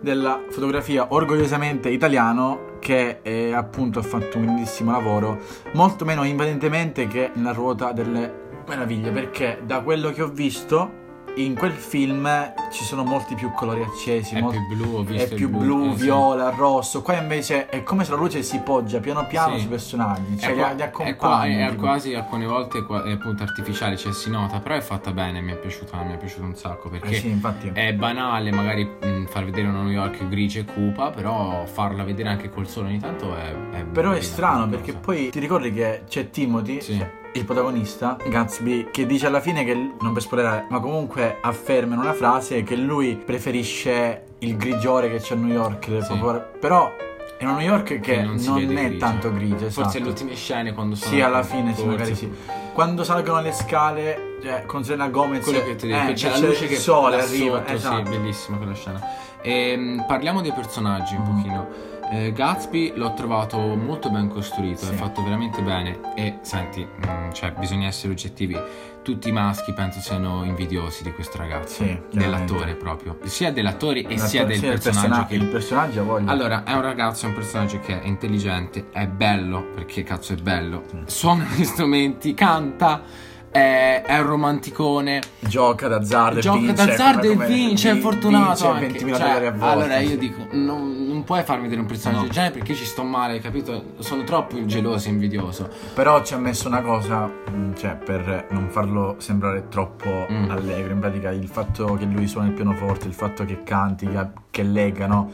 della 0.00 0.40
fotografia 0.48 1.06
orgogliosamente 1.12 1.88
italiano 1.88 2.76
che 2.78 3.18
eh, 3.22 3.52
appunto 3.52 3.98
ha 3.98 4.02
fatto 4.02 4.38
un 4.38 4.44
grandissimo 4.44 4.92
lavoro, 4.92 5.38
molto 5.72 6.04
meno 6.04 6.22
invadentemente 6.22 7.08
che 7.08 7.30
nella 7.34 7.52
Ruota 7.52 7.92
delle 7.92 8.44
Meraviglie, 8.68 9.10
perché 9.10 9.60
da 9.64 9.80
quello 9.80 10.10
che 10.10 10.22
ho 10.22 10.28
visto 10.28 11.04
in 11.36 11.54
quel 11.54 11.72
film 11.72 12.28
ci 12.70 12.84
sono 12.84 13.04
molti 13.04 13.34
più 13.34 13.50
colori 13.52 13.82
accesi, 13.82 14.34
È 14.36 14.40
molti- 14.40 14.58
più 14.68 14.76
blu, 14.76 15.06
è 15.06 15.28
più 15.34 15.48
blu, 15.50 15.92
eh, 15.92 15.96
sì. 15.96 16.02
viola, 16.04 16.50
rosso. 16.50 17.02
Qua 17.02 17.16
invece 17.16 17.68
è 17.68 17.82
come 17.82 18.04
se 18.04 18.10
la 18.12 18.16
luce 18.16 18.42
si 18.42 18.58
poggia 18.60 19.00
piano 19.00 19.26
piano 19.26 19.54
Sì. 19.54 19.60
sui 19.60 19.68
personaggi, 19.68 20.38
cioè 20.38 20.50
è, 20.50 20.54
li, 20.54 20.58
qua- 20.60 20.72
li 20.72 20.80
è, 20.82 20.90
qua- 20.90 21.04
accompagna. 21.04 21.68
è 21.68 21.74
quasi 21.76 22.14
alcune 22.14 22.46
volte 22.46 22.78
è 22.78 23.10
appunto 23.12 23.42
artificiale, 23.42 23.96
cioè 23.96 24.12
si 24.12 24.30
nota, 24.30 24.60
però 24.60 24.74
è 24.76 24.80
fatta 24.80 25.12
bene, 25.12 25.40
mi 25.40 25.52
è 25.52 25.56
piaciuta, 25.56 26.02
mi 26.02 26.14
è 26.14 26.16
piaciuto 26.16 26.44
un 26.44 26.54
sacco 26.56 26.88
Eh 26.88 26.98
perché 26.98 27.14
sì, 27.16 27.28
infatti. 27.28 27.70
è 27.72 27.92
banale 27.94 28.50
magari 28.52 28.84
mh, 28.84 29.26
far 29.26 29.44
vedere 29.44 29.68
una 29.68 29.82
New 29.82 29.90
York 29.92 30.26
grigia 30.28 30.60
e 30.60 30.64
cupa, 30.64 31.10
però 31.10 31.64
farla 31.66 32.02
vedere 32.02 32.30
anche 32.30 32.48
col 32.50 32.66
sole 32.66 32.88
ogni 32.88 32.98
tanto 32.98 33.36
è... 33.36 33.54
è 33.72 33.84
Però 33.84 34.12
è 34.12 34.20
strano 34.20 34.66
perché 34.68 34.94
poi 34.94 35.28
ti 35.30 35.38
ricordi 35.38 35.72
che 35.72 36.02
c'è 36.08 36.30
Timothy, 36.30 36.80
Sì. 36.80 36.96
cioè, 36.96 37.10
il 37.36 37.44
protagonista, 37.44 38.16
Gatsby, 38.26 38.88
che 38.90 39.06
dice 39.06 39.26
alla 39.26 39.40
fine 39.40 39.64
che, 39.64 39.74
non 40.00 40.12
per 40.12 40.22
spoilerare, 40.22 40.66
ma 40.70 40.80
comunque 40.80 41.38
afferma 41.40 41.94
in 41.94 42.00
una 42.00 42.12
frase 42.14 42.62
che 42.62 42.76
lui 42.76 43.16
preferisce 43.16 44.22
il 44.40 44.56
grigiore 44.56 45.10
che 45.10 45.18
c'è 45.18 45.34
a 45.34 45.38
New 45.38 45.48
York. 45.54 45.84
Sì. 46.02 46.14
proprio- 46.18 46.50
Però 46.58 46.92
è 47.38 47.44
una 47.44 47.56
New 47.56 47.66
York 47.66 48.00
che, 48.00 48.22
non, 48.22 48.36
vede 48.36 48.74
è 48.80 48.86
grigia. 48.88 49.06
tanto 49.06 49.32
grigia, 49.32 49.66
esatto. 49.66 49.82
Forse 49.82 49.98
le 50.00 50.08
ultime 50.08 50.34
scene 50.34 50.72
quando 50.72 50.94
sono... 50.94 51.10
Sì, 51.12 51.20
alla 51.20 51.42
fine 51.42 51.74
sì, 51.74 51.84
magari 51.84 52.14
sì. 52.14 52.30
Quando 52.72 53.04
salgono 53.04 53.40
le 53.40 53.52
scale, 53.52 54.38
cioè, 54.42 54.64
con 54.66 54.84
Selena 54.84 55.08
Gomez, 55.08 55.44
Quello 55.44 55.62
che 55.62 55.76
ti 55.76 55.86
dico, 55.86 55.98
eh, 55.98 56.12
c'è 56.12 56.30
che 56.32 56.40
la 56.40 56.46
luce 56.46 56.64
il 56.64 56.70
che 56.70 56.76
sole 56.76 57.16
da 57.16 57.22
arriva, 57.22 57.58
sotto, 57.58 57.72
esatto. 57.72 57.96
sì, 57.96 58.02
bellissima 58.18 58.56
quella 58.58 58.74
scena. 58.74 59.00
Ehm, 59.42 60.04
parliamo 60.06 60.40
dei 60.42 60.52
personaggi 60.52 61.14
un 61.14 61.22
Mm. 61.22 61.36
pochino. 61.36 61.66
Eh, 62.10 62.32
Gatsby 62.32 62.92
l'ho 62.94 63.14
trovato 63.14 63.58
molto 63.58 64.10
ben 64.10 64.28
costruito, 64.28 64.84
Sì. 64.84 64.92
è 64.92 64.94
fatto 64.94 65.22
veramente 65.24 65.60
bene 65.60 65.98
e 66.14 66.38
senti, 66.42 66.86
mm, 66.86 67.32
cioè 67.32 67.52
bisogna 67.52 67.88
essere 67.88 68.12
oggettivi. 68.12 68.56
Tutti 69.02 69.28
i 69.28 69.32
maschi 69.32 69.72
penso 69.72 70.00
siano 70.00 70.44
invidiosi 70.44 71.02
di 71.02 71.12
questo 71.12 71.36
ragazzo, 71.38 71.82
Sì, 71.84 71.98
dell'attore 72.12 72.74
proprio, 72.74 73.18
sia 73.24 73.52
dell'attore 73.52 74.00
e 74.06 74.18
sia 74.18 74.44
del 74.44 74.56
sì, 74.58 74.66
personaggio 74.66 75.00
persona- 75.00 75.26
che 75.26 75.34
Il 75.34 75.46
personaggio 75.46 76.00
ha 76.00 76.04
voglia. 76.04 76.30
allora, 76.30 76.64
è 76.64 76.72
un 76.74 76.82
ragazzo, 76.82 77.26
è 77.26 77.28
un 77.28 77.34
personaggio 77.34 77.80
che 77.80 78.00
è 78.00 78.06
intelligente, 78.06 78.86
è 78.92 79.06
bello, 79.06 79.62
perché 79.74 80.02
cazzo 80.02 80.32
è 80.32 80.36
bello, 80.36 80.84
suona 81.06 81.44
gli 81.54 81.64
strumenti, 81.64 82.34
canta, 82.34 83.02
è, 83.50 84.02
è 84.06 84.18
un 84.18 84.26
romanticone. 84.26 85.20
Gioca 85.40 85.88
d'azzardo 85.88 86.38
e 86.38 86.42
Gioca 86.42 86.58
vince. 86.58 86.84
d'azzardo 86.86 87.28
come- 87.28 87.44
e 87.44 87.48
vince, 87.48 87.90
è 87.92 87.96
fortunato 87.98 88.72
vince 88.72 88.86
anche. 88.86 88.86
20.000 88.98 89.16
Cioè, 89.16 89.26
dollari 89.26 89.46
a 89.46 89.50
volta. 89.52 89.66
allora 89.70 89.98
io 89.98 90.18
dico, 90.18 90.46
non, 90.52 91.06
non 91.06 91.24
puoi 91.24 91.42
farmi 91.42 91.62
vedere 91.64 91.80
un 91.80 91.86
personaggio 91.86 92.18
No. 92.20 92.24
del 92.26 92.32
genere 92.32 92.52
perché 92.54 92.72
io 92.72 92.78
ci 92.78 92.84
sto 92.84 93.02
male, 93.02 93.38
capito? 93.40 93.82
Sono 93.98 94.24
troppo 94.24 94.64
geloso 94.66 95.08
e 95.08 95.12
invidioso. 95.12 95.68
Però 95.94 96.22
ci 96.22 96.34
ha 96.34 96.38
messo 96.38 96.68
una 96.68 96.82
cosa, 96.82 97.26
mh, 97.26 97.74
cioè 97.76 97.96
per 97.96 98.46
non 98.50 98.68
farlo 98.70 99.14
sembrare 99.18 99.68
troppo 99.68 100.26
Mm. 100.30 100.50
allegro, 100.50 100.92
in 100.92 100.98
pratica 101.00 101.30
il 101.30 101.46
fatto 101.48 101.94
che 101.94 102.04
lui 102.04 102.26
suona 102.26 102.48
il 102.48 102.52
pianoforte, 102.52 103.06
il 103.06 103.14
fatto 103.14 103.44
che 103.44 103.62
canti, 103.62 104.06
che, 104.08 104.26
che 104.50 104.62
legga, 104.62 105.06
no? 105.06 105.30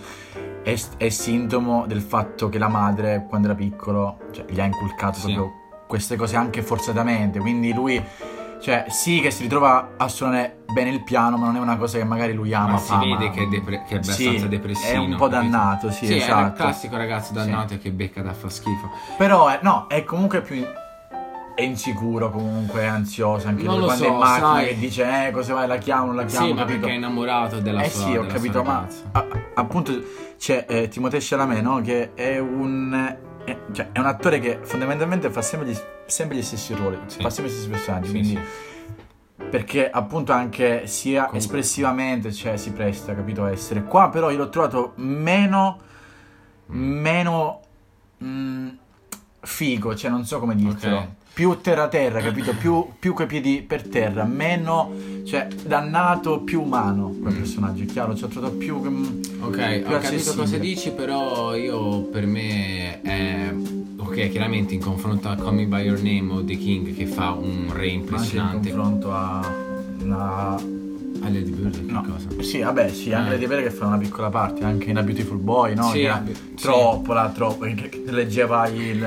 È, 0.63 0.81
è 0.97 1.09
sintomo 1.09 1.87
del 1.87 2.01
fatto 2.01 2.49
che 2.49 2.59
la 2.59 2.69
madre, 2.69 3.27
quando 3.29 3.49
era 3.49 3.57
piccolo, 3.57 4.19
cioè, 4.31 4.45
gli 4.49 4.61
ha 4.61 4.65
inculcato 4.65 5.19
Sì. 5.19 5.33
proprio 5.35 5.61
queste 5.93 6.17
cose 6.17 6.37
anche 6.37 6.63
forzatamente, 6.63 7.39
quindi 7.39 7.75
lui... 7.75 8.03
Cioè, 8.63 8.85
sì 8.91 9.21
che 9.21 9.33
si 9.33 9.43
ritrova 9.43 9.95
a 9.97 10.07
suonare 10.07 10.59
bene 10.73 10.91
il 10.91 11.03
piano, 11.03 11.37
ma 11.37 11.47
non 11.47 11.57
è 11.57 11.59
una 11.59 11.77
cosa 11.77 11.99
che 11.99 12.05
magari 12.05 12.33
lui 12.33 12.55
ama. 12.55 12.71
Ma 12.75 12.79
si 12.79 12.93
ama. 12.93 13.05
vede 13.17 13.31
che 13.31 13.43
è, 13.43 13.47
depre- 13.47 13.83
che 13.89 13.99
è 13.99 14.03
Sì, 14.05 14.11
abbastanza 14.23 14.47
depressivo. 14.47 14.93
è 14.93 14.97
un 14.99 15.17
po' 15.17 15.27
dannato, 15.27 15.91
sì, 15.91 16.07
è 16.07 16.11
il 16.15 16.17
esatto. 16.23 16.63
classico 16.63 16.97
ragazzo 16.97 17.33
dannato 17.33 17.77
che 17.79 17.91
becca 17.91 18.23
da 18.23 18.33
fa 18.33 18.49
schifo. 18.49 18.89
Però 19.19 19.49
è, 19.49 19.59
no, 19.63 19.87
è 19.89 20.05
comunque 20.05 20.43
più. 20.43 20.65
È 21.57 21.63
insicuro 21.63 22.31
comunque, 22.31 22.83
è 22.83 22.87
ansioso 22.87 23.49
anche 23.49 23.65
Non 23.65 23.79
lui 23.79 23.85
quando 23.87 24.05
so, 24.05 24.09
è 24.11 24.13
in 24.13 24.19
macchina 24.19 24.47
sai. 24.55 24.67
che 24.69 24.79
dice 24.79 25.27
eh 25.27 25.31
cosa 25.33 25.55
vai 25.55 25.67
la 25.67 25.77
chiamo, 25.79 26.07
non 26.07 26.15
la 26.17 26.25
chiamo, 26.25 26.47
Sì, 26.47 26.53
ma 26.53 26.61
capito? 26.61 26.79
perché 26.79 26.93
è 26.93 26.97
innamorato 26.99 27.59
della 27.59 27.83
eh 27.83 27.91
sua 27.91 28.05
sì, 28.05 28.17
ho 28.17 28.27
capito, 28.27 28.63
ma 28.63 28.87
a- 29.11 29.27
appunto 29.55 29.93
c'è 30.39 30.65
eh, 30.69 30.87
Timothée 30.87 31.19
Chalamet, 31.21 31.61
no? 31.63 31.81
Che 31.81 32.15
è 32.15 32.39
un 32.39 33.17
è, 33.45 33.57
cioè, 33.73 33.91
è 33.93 33.99
un 33.99 34.07
attore 34.07 34.39
che 34.41 34.59
fondamentalmente 34.63 35.31
fa 35.31 35.43
sempre 35.43 35.69
gli, 35.69 35.77
sempre 36.07 36.37
gli 36.37 36.43
stessi 36.43 36.75
ruoli, 36.75 36.99
Sì. 37.07 37.21
fa 37.21 37.31
sempre 37.31 37.53
gli 37.53 37.55
stessi 37.57 37.71
personaggi, 37.71 38.07
Sì, 38.07 38.11
quindi 38.13 38.29
sì. 39.37 39.45
perché 39.51 39.91
appunto 39.91 40.33
anche 40.33 40.87
sia 40.87 41.25
Comunque- 41.27 41.39
espressivamente 41.39 42.33
cioè, 42.33 42.57
si 42.57 42.71
presta, 42.73 43.15
capito, 43.15 43.45
a 43.45 43.51
essere. 43.51 43.83
Qua 43.85 44.09
però 44.11 44.31
io 44.31 44.39
l'ho 44.39 44.49
trovato 44.49 44.93
meno 44.97 45.81
meno 46.67 47.61
mm, 48.25 48.69
figo, 49.41 49.95
cioè 49.95 50.11
non 50.11 50.25
so 50.25 50.39
come 50.39 50.55
dirtelo. 50.55 50.97
Ok. 50.97 51.09
Più 51.35 51.59
terra 51.63 51.89
terra, 51.89 52.21
capito? 52.21 52.53
Più, 52.55 52.87
più 52.99 53.15
coi 53.15 53.27
piedi 53.27 53.65
per 53.67 53.89
terra, 53.89 54.25
meno 54.25 54.91
cioè 55.25 55.47
dannato, 55.65 56.41
più 56.41 56.61
umano 56.63 57.09
quel 57.21 57.33
Mm. 57.33 57.37
personaggio, 57.39 57.83
è 57.85 57.87
chiaro, 57.87 58.15
ci 58.15 58.25
ho 58.25 58.29
trovato 58.29 58.55
più 58.57 58.79
mm, 58.79 59.05
Ok, 59.41 59.79
più 59.81 59.95
ho 59.95 59.99
capito 59.99 60.35
cosa 60.35 60.59
dici, 60.59 60.91
però 60.93 61.55
io 61.55 62.03
per 62.03 62.27
me 62.27 63.01
è 63.01 63.53
ok, 63.97 64.29
chiaramente 64.31 64.75
in 64.75 64.81
confronto 64.81 65.29
a 65.29 65.37
Call 65.37 65.55
Me 65.55 65.65
By 65.67 65.85
Your 65.85 66.03
Name 66.03 66.33
o 66.33 66.45
The 66.45 66.57
King 66.57 66.95
che 66.95 67.07
fa 67.07 67.31
un 67.31 67.69
re 67.73 67.85
anche 67.85 67.93
in 67.95 68.01
impressionante. 68.01 68.71
confronto 68.71 69.13
a 69.13 69.55
una 70.03 70.81
A 71.25 71.29
Lady 71.29 71.51
Bird 71.51 71.77
No. 71.89 72.03
cosa? 72.03 72.43
Sì, 72.43 72.61
vabbè, 72.61 72.89
sì, 72.91 73.13
anche 73.13 73.35
Eh. 73.35 73.39
di 73.39 73.47
Pere 73.47 73.63
che 73.63 73.71
fa 73.71 73.87
una 73.87 73.99
piccola 73.99 74.29
parte, 74.29 74.65
anche 74.65 74.91
in 74.91 74.97
A 74.99 75.03
Beautiful 75.03 75.39
Boy, 75.39 75.75
no? 75.75 75.85
Sì, 75.91 75.99
che 75.99 76.05
era 76.05 76.23
troppo, 76.61 77.13
la 77.13 77.31
troppo, 77.35 77.65
che, 77.65 78.03
leggeva 78.07 78.67
il 78.69 79.03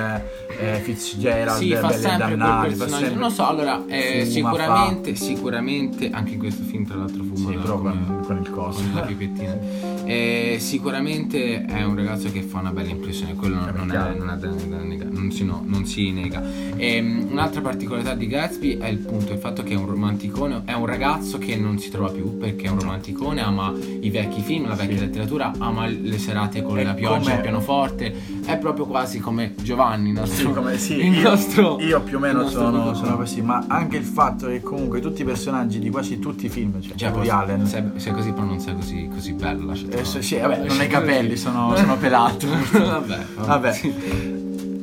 eh, 0.59 0.79
Fitzgerald, 0.81 1.59
Sì, 1.59 1.73
fa 1.75 1.89
e 1.89 1.97
sempre 1.97 2.25
quel 2.27 2.37
Dannati, 2.37 2.69
fa 2.69 2.77
personaggio. 2.77 2.95
sempre- 3.05 3.19
Non 3.19 3.31
so, 3.31 3.47
allora, 3.47 3.83
eh, 3.87 4.25
sicuramente, 4.25 5.15
sicuramente, 5.15 6.09
anche 6.11 6.33
in 6.33 6.39
questo 6.39 6.63
film 6.63 6.85
tra 6.85 6.95
l'altro 6.97 7.23
fuma 7.23 7.49
Sì, 7.51 7.55
però 7.57 7.79
con, 7.79 8.21
con 8.25 8.37
il 8.41 8.49
coso. 8.49 8.79
con 8.81 8.91
la 8.93 9.01
pipettina. 9.01 9.93
Eh, 10.07 10.57
sicuramente 10.59 11.65
è 11.65 11.83
un 11.83 11.95
ragazzo 11.95 12.31
che 12.31 12.43
fa 12.43 12.59
una 12.59 12.69
bella 12.69 12.89
impressione, 12.91 13.33
quello 13.33 13.55
non, 13.55 13.71
non 13.75 13.91
è, 13.91 14.13
non 14.15 14.29
è 14.29 14.83
negare, 14.85 15.09
non 15.09 15.31
si, 15.31 15.43
no, 15.43 15.63
non 15.65 15.83
si 15.87 16.11
nega. 16.11 16.43
Ehm, 16.75 17.29
un'altra 17.31 17.61
particolarità 17.61 18.13
di 18.13 18.27
Gatsby 18.27 18.77
è 18.77 18.85
il 18.87 18.99
punto, 18.99 19.33
il 19.33 19.39
fatto 19.39 19.63
che 19.63 19.73
è 19.73 19.75
un 19.75 19.87
romanticone, 19.87 20.61
è 20.65 20.73
un 20.73 20.85
ragazzo 20.85 21.39
che 21.39 21.55
non 21.55 21.79
si 21.79 21.89
trova 21.89 22.04
più 22.09 22.37
perché 22.37 22.65
è 22.67 22.69
un 22.69 22.79
romanticone, 22.79 23.41
ama 23.41 23.73
i 24.01 24.09
vecchi 24.09 24.41
film, 24.41 24.67
la 24.67 24.75
vecchia 24.75 24.97
Sì. 24.97 25.03
letteratura, 25.05 25.51
ama 25.57 25.87
le 25.87 26.17
serate 26.17 26.61
con 26.61 26.77
È 26.77 26.83
la 26.83 26.93
pioggia, 26.93 27.19
come- 27.19 27.33
il 27.35 27.41
pianoforte, 27.41 28.15
è 28.45 28.57
proprio 28.57 28.85
quasi 28.85 29.19
come 29.19 29.53
Giovanni, 29.61 30.09
il 30.09 30.15
nostro, 30.15 30.47
Sì, 30.49 30.53
come- 30.53 30.77
sì, 30.77 30.93
il 31.05 31.13
io, 31.17 31.29
nostro- 31.29 31.79
io 31.79 32.01
più 32.01 32.17
o 32.17 32.19
meno 32.19 32.47
sono, 32.47 32.93
sono 32.93 33.15
così, 33.17 33.41
ma 33.41 33.65
anche 33.67 33.97
il 33.97 34.03
fatto 34.03 34.47
che 34.47 34.61
comunque 34.61 34.99
tutti 35.01 35.21
i 35.21 35.25
personaggi 35.25 35.79
di 35.79 35.89
quasi 35.89 36.19
tutti 36.19 36.45
i 36.45 36.49
film, 36.49 36.81
cioè, 36.81 36.95
Cioè, 36.95 37.11
posso- 37.11 37.31
Allen, 37.31 37.65
sei, 37.65 37.83
sei 37.95 38.13
così, 38.13 38.31
però 38.31 38.43
non 38.45 38.59
sei 38.59 38.75
così, 38.75 39.09
così 39.13 39.33
bello. 39.33 39.65
lasciatelo. 39.65 40.01
eh, 40.01 40.21
sì, 40.21 40.35
vabbè, 40.37 40.57
non 40.57 40.65
Lasciatelo 40.67 40.81
hai 40.81 40.87
capelli, 40.87 41.35
sono, 41.37 41.73
sono 41.77 41.97
pelato. 41.97 42.47
vabbè, 42.71 43.17
Vabbè. 43.45 43.73
sì. 43.73 44.34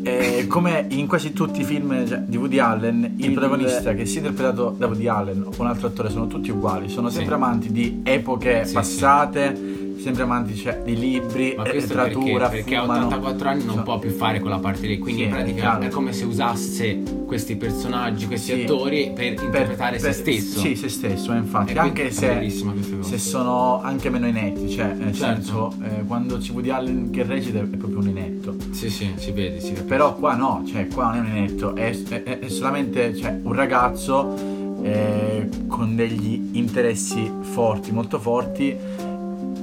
Eh, 0.04 0.46
come 0.48 0.86
in 0.90 1.06
quasi 1.06 1.32
tutti 1.32 1.60
i 1.60 1.64
film 1.64 2.04
cioè, 2.06 2.18
di 2.26 2.36
Woody 2.36 2.58
Allen, 2.58 3.14
il 3.18 3.24
Il- 3.26 3.32
protagonista 3.32 3.94
che 3.94 4.04
sia 4.04 4.18
interpretato 4.20 4.74
da 4.76 4.86
Woody 4.86 5.06
Allen 5.06 5.42
o 5.46 5.52
un 5.58 5.66
altro 5.66 5.86
attore 5.86 6.10
sono 6.10 6.26
tutti 6.26 6.50
uguali, 6.50 6.88
sono 6.88 7.08
Sì. 7.08 7.16
sempre 7.18 7.34
amanti 7.36 7.70
di 7.70 8.00
epoche 8.02 8.64
Sì, 8.64 8.72
passate, 8.74 9.71
sempre 10.02 10.22
amanti 10.24 10.54
cioè, 10.56 10.80
di 10.84 10.98
libri, 10.98 11.54
Ma 11.56 11.62
letteratura, 11.64 12.48
perché, 12.48 12.62
perché 12.64 12.76
a 12.76 12.80
fumano. 12.82 13.06
84 13.06 13.48
anni 13.48 13.64
non 13.64 13.76
So- 13.76 13.82
può 13.82 13.98
più 13.98 14.10
fare 14.10 14.40
quella 14.40 14.58
parte 14.58 14.86
lì, 14.86 14.98
quindi 14.98 15.20
Sì, 15.22 15.26
in 15.28 15.32
pratica 15.34 15.60
chiaro. 15.60 15.82
è 15.84 15.88
come 15.88 16.12
se 16.12 16.24
usasse 16.24 17.02
questi 17.26 17.56
personaggi, 17.56 18.26
questi 18.26 18.52
Sì. 18.54 18.62
attori 18.62 19.12
per 19.14 19.34
Per- 19.34 19.44
interpretare 19.44 19.98
per- 19.98 20.12
se 20.12 20.20
stesso. 20.20 20.58
Sì, 20.58 20.76
se 20.76 20.88
stesso, 20.88 21.32
eh, 21.32 21.36
infatti, 21.36 21.72
E 21.72 21.78
anche 21.78 22.10
se, 22.10 22.52
se 23.00 23.18
sono 23.18 23.80
anche 23.82 24.10
meno 24.10 24.26
inetti, 24.26 24.68
cioè 24.68 24.92
nel 24.92 25.14
Certo. 25.14 25.42
senso 25.42 25.74
eh, 25.82 26.04
quando 26.06 26.36
c'è 26.38 26.52
Woody 26.52 26.68
Allen 26.70 27.10
che 27.10 27.22
recita 27.22 27.60
è 27.60 27.62
proprio 27.64 27.98
un 28.00 28.08
inetto. 28.08 28.54
Sì, 28.70 28.90
sì, 28.90 29.12
si 29.16 29.30
vede, 29.30 29.58
si 29.60 29.66
capisce. 29.68 29.84
Però 29.84 30.14
qua 30.16 30.34
no, 30.34 30.62
cioè 30.66 30.86
qua 30.88 31.14
non 31.14 31.14
è 31.26 31.30
un 31.30 31.36
inetto, 31.36 31.74
è, 31.76 31.96
è- 32.08 32.38
è 32.40 32.48
solamente 32.48 33.14
cioè, 33.16 33.38
un 33.42 33.52
ragazzo 33.52 34.60
eh, 34.82 35.48
con 35.68 35.94
degli 35.94 36.48
interessi 36.52 37.30
forti, 37.42 37.92
molto 37.92 38.18
forti, 38.18 38.74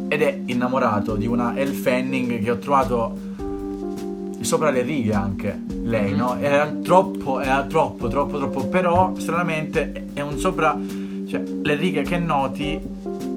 ed 0.10 0.22
è 0.22 0.42
innamorato 0.46 1.16
di 1.16 1.28
una 1.28 1.56
Elle 1.56 1.72
Fanning 1.72 2.44
che 2.44 2.52
ho 2.52 2.58
trovato 2.58 3.16
sopra 4.42 4.72
le 4.72 4.82
righe 4.82 5.14
anche 5.14 5.62
lei, 5.84 6.16
no? 6.16 6.36
Mm. 6.36 6.44
Era 6.44 6.68
troppo, 6.68 7.40
era 7.40 7.64
troppo, 7.66 8.08
troppo, 8.08 8.38
troppo, 8.38 8.66
però 8.68 9.14
stranamente 9.18 10.08
è 10.14 10.22
un 10.22 10.38
sopra, 10.40 10.78
cioè 11.28 11.44
le 11.62 11.76
righe 11.76 12.02
che 12.02 12.18
noti, 12.18 12.80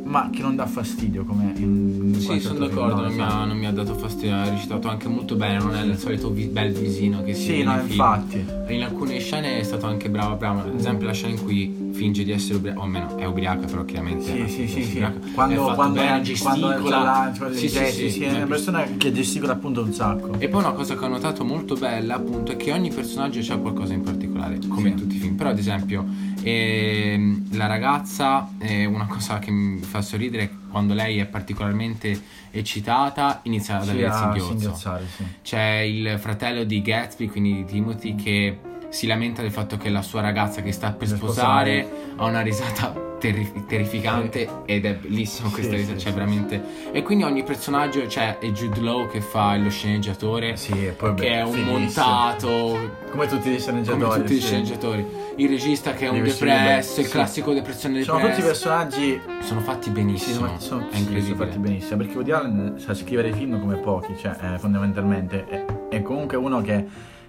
ma 0.05 0.31
che 0.33 0.43
non 0.43 0.57
dà 0.57 0.67
fastidio 0.67 1.25
come 1.25 1.53
in 1.57 2.15
Sì, 2.19 2.39
sono 2.41 2.61
d'accordo, 2.61 2.97
no? 2.97 3.03
non, 3.03 3.13
mi 3.15 3.21
ha, 3.23 3.45
non 3.45 3.57
mi 3.57 3.67
ha 3.67 3.73
dato 3.73 3.95
fastidio, 3.95 4.35
ha 4.35 4.49
recitato 4.49 4.89
anche 4.89 5.09
molto 5.09 5.35
bene, 5.37 5.59
non 5.59 5.75
è 5.75 5.83
il 5.83 5.99
solito 5.99 6.31
vi- 6.31 6.47
bel 6.47 6.73
visino 6.73 7.23
che 7.23 7.35
si 7.35 7.43
Sì, 7.43 7.63
no, 7.63 7.79
infatti. 7.79 8.45
In 8.69 8.83
alcune 8.83 9.19
scene 9.19 9.59
è 9.59 9.63
stato 9.63 9.87
anche 9.87 10.09
bravo, 10.09 10.37
bravo. 10.37 10.61
Ad 10.61 10.75
esempio 10.75 11.07
la 11.07 11.13
scena 11.13 11.33
in 11.35 11.43
cui 11.43 11.82
finge 12.03 12.25
di 12.25 12.33
essere 12.33 12.57
ubriaca, 12.57 12.81
o 12.81 12.87
meno, 12.87 13.17
è 13.17 13.25
ubriaca 13.25 13.67
però 13.67 13.85
chiaramente. 13.85 14.25
Sì, 14.25 14.41
è- 14.41 14.49
sì, 14.49 14.63
è 14.65 14.67
sì, 14.67 14.83
sì. 14.83 15.07
Quando, 15.33 15.73
quando, 15.75 16.01
bene, 16.01 16.37
quando 16.41 16.69
gesticola. 16.69 16.81
c'è 16.83 16.91
la- 16.91 17.33
c'è 17.33 17.55
Sì, 17.57 17.69
sì, 17.69 17.87
sì, 17.87 18.11
sì, 18.11 18.23
è 18.25 18.37
una 18.37 18.47
persona 18.47 18.83
che 18.97 19.13
gesticola 19.13 19.53
appunto 19.53 19.83
un 19.83 19.93
sacco. 19.93 20.35
E 20.39 20.49
poi 20.49 20.61
una 20.65 20.73
cosa 20.73 20.97
che 20.97 21.05
ho 21.05 21.09
notato 21.09 21.45
molto 21.45 21.77
bella 21.77 22.17
appunto 22.17 22.51
è 22.53 22.57
che 22.57 22.73
ogni 22.73 22.91
personaggio 22.93 23.53
ha 23.53 23.59
qualcosa 23.59 23.95
in 23.95 24.03
particolare, 24.03 24.59
come 24.69 24.89
in 24.89 24.97
tutti 24.97 25.17
i 25.17 25.19
film. 25.21 25.37
Però 25.37 25.51
ad 25.51 25.59
esempio 25.59 26.05
ehm, 26.43 27.47
la 27.53 27.67
ragazza, 27.67 28.51
è 28.59 28.85
una 28.85 29.07
cosa 29.07 29.39
che 29.39 29.51
mi 29.53 29.79
fa 29.81 30.03
sorridere 30.03 30.43
è 30.43 30.51
quando 30.71 30.95
lei 30.95 31.19
è 31.19 31.27
particolarmente 31.27 32.21
eccitata 32.51 33.41
inizia 33.45 33.77
ad 33.77 33.83
avere 33.83 33.99
il 33.99 34.05
a 34.07 34.35
singhiozzo. 34.35 34.99
C'è 35.43 35.81
il 35.81 36.17
fratello 36.19 36.65
di 36.65 36.83
Gatsby, 36.83 37.29
quindi 37.29 37.55
di 37.55 37.65
Timothy, 37.65 38.15
che 38.17 38.59
si 38.93 39.07
lamenta 39.07 39.41
del 39.41 39.51
fatto 39.51 39.79
che 39.79 39.89
la 39.89 40.03
sua 40.03 40.21
ragazza 40.21 40.61
che 40.61 40.71
sta 40.71 40.93
per 40.93 41.09
sposare 41.09 41.89
ha 42.17 42.27
una 42.27 42.43
risata 42.43 42.93
terri- 43.19 43.65
terrificante 43.67 44.47
ed 44.67 44.85
è 44.85 44.95
bellissimo 44.97 45.49
Sì, 45.49 45.55
questa 45.55 45.73
sì, 45.73 45.79
risata, 45.79 45.99
sì, 45.99 46.03
cioè 46.05 46.13
sì. 46.13 46.19
veramente... 46.19 46.63
E 46.93 47.03
quindi 47.03 47.25
ogni 47.25 47.43
personaggio 47.43 48.05
c'è 48.05 48.37
e 48.41 48.53
Jude 48.53 48.81
Law 48.81 49.09
che 49.09 49.23
fa 49.23 49.57
lo 49.57 49.71
sceneggiatore, 49.71 50.57
Sì, 50.57 50.73
e 50.87 50.91
poi 50.91 51.15
che 51.15 51.23
beh, 51.23 51.31
è 51.33 51.43
un 51.43 51.53
fighissimo. 51.53 51.79
montato 51.79 52.97
Come 53.11 53.27
tutti 53.29 53.49
gli 53.51 53.59
sceneggiatori. 53.59 54.03
come 54.05 54.17
tutti 54.19 54.35
gli 54.35 54.41
sì. 54.41 54.47
sceneggiatori, 54.47 55.07
il 55.37 55.49
regista 55.49 55.93
che 55.95 56.05
è 56.05 56.09
un 56.09 56.17
Devi 56.17 56.29
depresso, 56.31 57.01
il 57.01 57.07
sì. 57.07 57.13
classico 57.13 57.53
depressione 57.55 58.03
Sono 58.03 58.19
depresso. 58.19 58.37
tutti 58.41 58.47
personaggi 58.53 59.21
Sono 59.41 59.61
fatti 59.61 59.85
Sì, 59.85 59.91
benissimo, 59.91 60.47
sono, 60.47 60.59
sono, 60.59 60.89
è 60.91 60.95
sì, 60.95 60.99
incredibile. 60.99 61.35
sono 61.37 61.47
fatti 61.47 61.59
benissimo 61.59 61.97
perché 61.97 62.15
Woody 62.15 62.31
Allen 62.33 62.75
sa 62.79 62.93
scrivere 62.95 63.33
film 63.33 63.59
come 63.59 63.77
pochi, 63.77 64.15
cioè 64.19 64.37
eh, 64.39 64.59
fondamentalmente 64.59 65.47
è, 65.49 65.65
è 65.89 66.03
comunque 66.03 66.37
uno 66.37 66.61
che, 66.61 66.85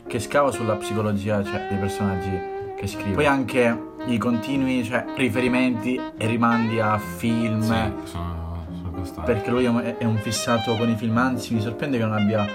che 0.08 0.20
scava 0.20 0.52
sulla 0.52 0.76
psicologia 0.76 1.44
cioè, 1.44 1.68
dei 1.70 1.78
personaggi 1.78 2.32
che 2.78 2.88
scrive. 2.88 3.16
Poi 3.16 3.26
anche 3.26 3.78
i 4.06 4.18
continui 4.18 4.84
cioè, 4.84 5.06
riferimenti 5.16 6.00
e 6.18 6.28
rimandi 6.28 6.80
a 6.80 6.98
film, 6.98 7.62
Sì, 7.62 7.68
sono, 8.04 8.66
sono 8.74 8.92
costanti. 8.92 9.32
perché 9.32 9.50
lui 9.52 9.66
è 9.66 9.70
un, 9.70 9.96
è 9.98 10.04
un 10.06 10.18
fissato 10.18 10.76
con 10.76 10.90
i 10.90 10.96
film, 10.96 11.18
anzi 11.18 11.54
mi 11.54 11.62
sorprende 11.62 11.98
che 11.98 12.04
non 12.04 12.14
abbia 12.14 12.46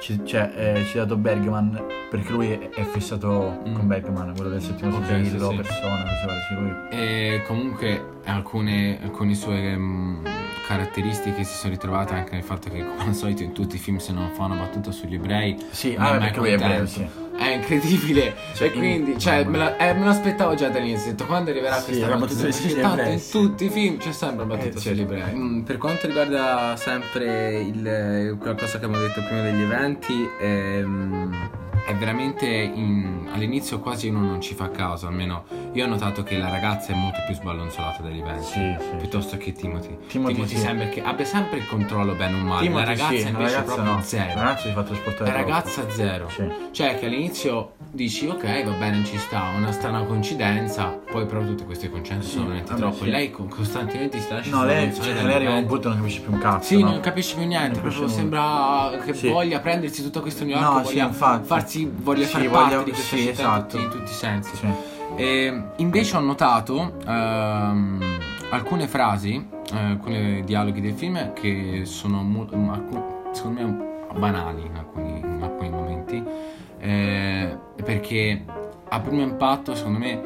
ci- 0.00 0.20
cioè, 0.24 0.52
eh, 0.54 0.84
citato 0.86 1.16
Bergman, 1.16 1.80
perché 2.10 2.32
lui 2.32 2.50
è, 2.50 2.82
fissato 2.84 3.60
Mm. 3.66 3.74
con 3.74 3.86
Bergman, 3.86 4.32
quello 4.34 4.50
del 4.50 4.60
settimo 4.60 4.96
Ok, 4.96 5.04
sigillo, 5.06 5.48
sì, 5.50 5.56
sì. 5.56 5.62
persona, 5.62 6.04
lui 6.58 6.72
E 6.90 7.42
comunque 7.46 8.04
alcune, 8.24 8.98
alcune 9.02 9.34
sue 9.34 9.76
mm, 9.76 10.24
caratteristiche 10.66 11.44
si 11.44 11.54
sono 11.54 11.72
ritrovate 11.72 12.14
anche 12.14 12.32
nel 12.34 12.42
fatto 12.42 12.68
che 12.70 12.84
come 12.84 13.08
al 13.10 13.14
solito 13.14 13.42
in 13.42 13.52
tutti 13.52 13.76
i 13.76 13.78
film 13.78 13.98
se 13.98 14.12
non 14.12 14.30
fa 14.32 14.44
una 14.44 14.56
battuta 14.56 14.90
sugli 14.90 15.14
ebrei 15.14 15.56
Sì, 15.70 15.94
non 15.94 16.04
ah, 16.06 16.14
è 16.16 16.18
mai 16.18 16.32
contento. 16.32 16.86
sì. 16.86 17.06
è 17.36 17.48
incredibile. 17.54 18.34
Cioè, 18.54 18.68
e 18.68 18.72
quindi, 18.72 19.12
in- 19.12 19.18
cioè, 19.18 19.44
me, 19.44 19.58
la- 19.58 19.76
eh, 19.76 19.92
me 19.94 20.04
lo 20.04 20.10
aspettavo 20.10 20.54
già 20.54 20.68
dall'inizio. 20.68 21.14
Quando 21.26 21.50
arriverà 21.50 21.76
Sì, 21.78 21.84
questa 21.92 22.06
battuta? 22.16 22.50
sui 22.50 22.66
Perché 22.66 22.80
tanto 22.80 23.00
in 23.02 23.06
ebrei, 23.08 23.28
tutti 23.30 23.64
i 23.66 23.68
film 23.68 23.96
c'è 23.98 24.12
sempre 24.12 24.46
la 24.46 24.54
battuta 24.56 24.78
Eh, 24.78 24.80
sugli 24.80 24.96
certo. 24.96 25.12
ebrei. 25.14 25.34
Mm, 25.34 25.60
per 25.60 25.76
quanto 25.78 26.06
riguarda 26.06 26.74
sempre 26.76 27.60
il, 27.60 28.36
qualcosa 28.40 28.78
che 28.78 28.84
abbiamo 28.86 29.04
detto 29.06 29.22
prima 29.22 29.42
degli 29.42 29.60
eventi, 29.62 30.28
ehm, 30.40 31.50
è 31.86 31.94
veramente 31.94 32.46
in- 32.46 33.28
all'inizio 33.32 33.78
quasi 33.80 34.08
uno 34.08 34.20
non 34.20 34.40
ci 34.40 34.54
fa 34.54 34.70
caso. 34.70 35.06
Almeno 35.06 35.44
io 35.72 35.84
ho 35.84 35.88
notato 35.88 36.22
che 36.22 36.36
la 36.36 36.48
ragazza 36.50 36.92
è 36.92 36.96
molto 36.96 37.18
più 37.26 37.34
sballonzolata 37.34 38.02
dagli 38.02 38.18
eventi. 38.18 38.44
Sì, 38.44 38.76
sì. 38.78 38.96
Piuttosto 38.96 39.36
che 39.36 39.52
Timothy. 39.52 39.96
Timothy 40.08 40.46
sì. 40.48 40.56
sembra 40.56 40.88
che 40.88 41.02
abbia 41.02 41.24
sempre 41.24 41.58
il 41.58 41.66
controllo 41.66 42.14
bene 42.14 42.40
o 42.40 42.44
male. 42.44 42.62
Timothy, 42.66 42.84
la 42.84 42.90
ragazza 42.90 43.14
sì, 43.16 43.22
la 43.22 43.28
invece 43.28 43.54
ragazza 43.54 43.74
proprio 43.74 43.94
no. 43.94 44.02
zero. 44.02 44.26
La 44.34 44.42
ragazza 44.42 44.66
si 44.68 44.72
fa 44.72 44.82
trasportare 44.82 45.30
La 45.30 45.36
troppo. 45.36 45.50
ragazza 45.50 45.90
zero. 45.90 46.28
Sì. 46.28 46.44
Cioè 46.72 46.98
che 46.98 47.06
all'inizio 47.06 47.72
dici 47.90 48.26
ok 48.26 48.64
va 48.64 48.72
bene 48.72 49.04
ci 49.04 49.16
sta, 49.18 49.42
una 49.56 49.70
strana 49.72 50.02
coincidenza, 50.02 50.86
poi 51.10 51.24
però 51.26 51.42
tutte 51.44 51.64
queste 51.64 51.88
coincidenze 51.90 52.26
Sì, 52.26 52.32
sono 52.34 52.46
veramente 52.46 52.74
troppo. 52.74 53.04
sì. 53.04 53.10
Lei 53.10 53.30
co- 53.30 53.44
costantemente 53.44 54.18
si 54.20 54.26
lascia 54.30 54.50
No, 54.50 54.64
lei, 54.64 54.92
cioè, 54.94 55.22
lei 55.22 55.34
arriva 55.34 55.52
a 55.54 55.58
un 55.58 55.66
punto 55.66 55.86
e 55.88 55.90
non 55.92 55.98
capisce 56.00 56.20
più 56.20 56.32
un 56.32 56.38
cazzo. 56.38 56.64
Sì, 56.66 56.82
no? 56.82 56.90
non 56.90 57.00
capisci 57.00 57.34
più 57.36 57.46
niente, 57.46 57.72
Non 57.78 57.80
proprio 57.80 58.00
capisce 58.00 58.18
sembra 58.18 58.90
che 59.04 59.14
Sì. 59.14 59.28
voglia 59.28 59.60
prendersi 59.60 60.02
tutto 60.02 60.20
questo 60.20 60.44
New 60.44 60.56
York, 60.56 60.64
No, 60.72 60.78
sì, 60.78 60.84
voglia 60.84 61.06
infatti. 61.06 61.46
Farsi, 61.76 61.90
voglia 61.94 62.24
Sì, 62.26 62.32
far 62.32 62.40
voglia- 62.48 62.58
parte 62.60 62.84
di 62.84 62.90
questa 62.90 63.16
sì, 63.16 63.22
città 63.22 63.32
esatto. 63.32 63.76
in, 63.76 63.82
tutti, 63.82 63.96
in 63.96 64.00
tutti 64.02 64.10
i 64.10 64.14
sensi. 64.14 64.56
Sì. 64.56 64.66
E 65.16 65.62
invece 65.76 66.16
ho 66.16 66.20
notato 66.20 66.94
ehm, 67.06 68.02
alcune 68.50 68.86
frasi, 68.86 69.46
eh, 69.72 69.76
alcuni 69.78 70.44
dialoghi 70.44 70.80
del 70.80 70.92
film 70.94 71.32
che 71.32 71.82
sono 71.84 72.22
mo- 72.22 72.46
secondo 73.32 73.60
me 73.62 73.94
banali 74.18 74.62
in 74.64 74.76
alcuni, 74.76 75.18
in 75.18 75.40
alcuni 75.42 75.70
momenti, 75.70 76.22
eh, 76.78 77.56
perché 77.82 78.44
a 78.88 79.00
primo 79.00 79.22
impatto 79.22 79.74
secondo 79.74 79.98
me 79.98 80.20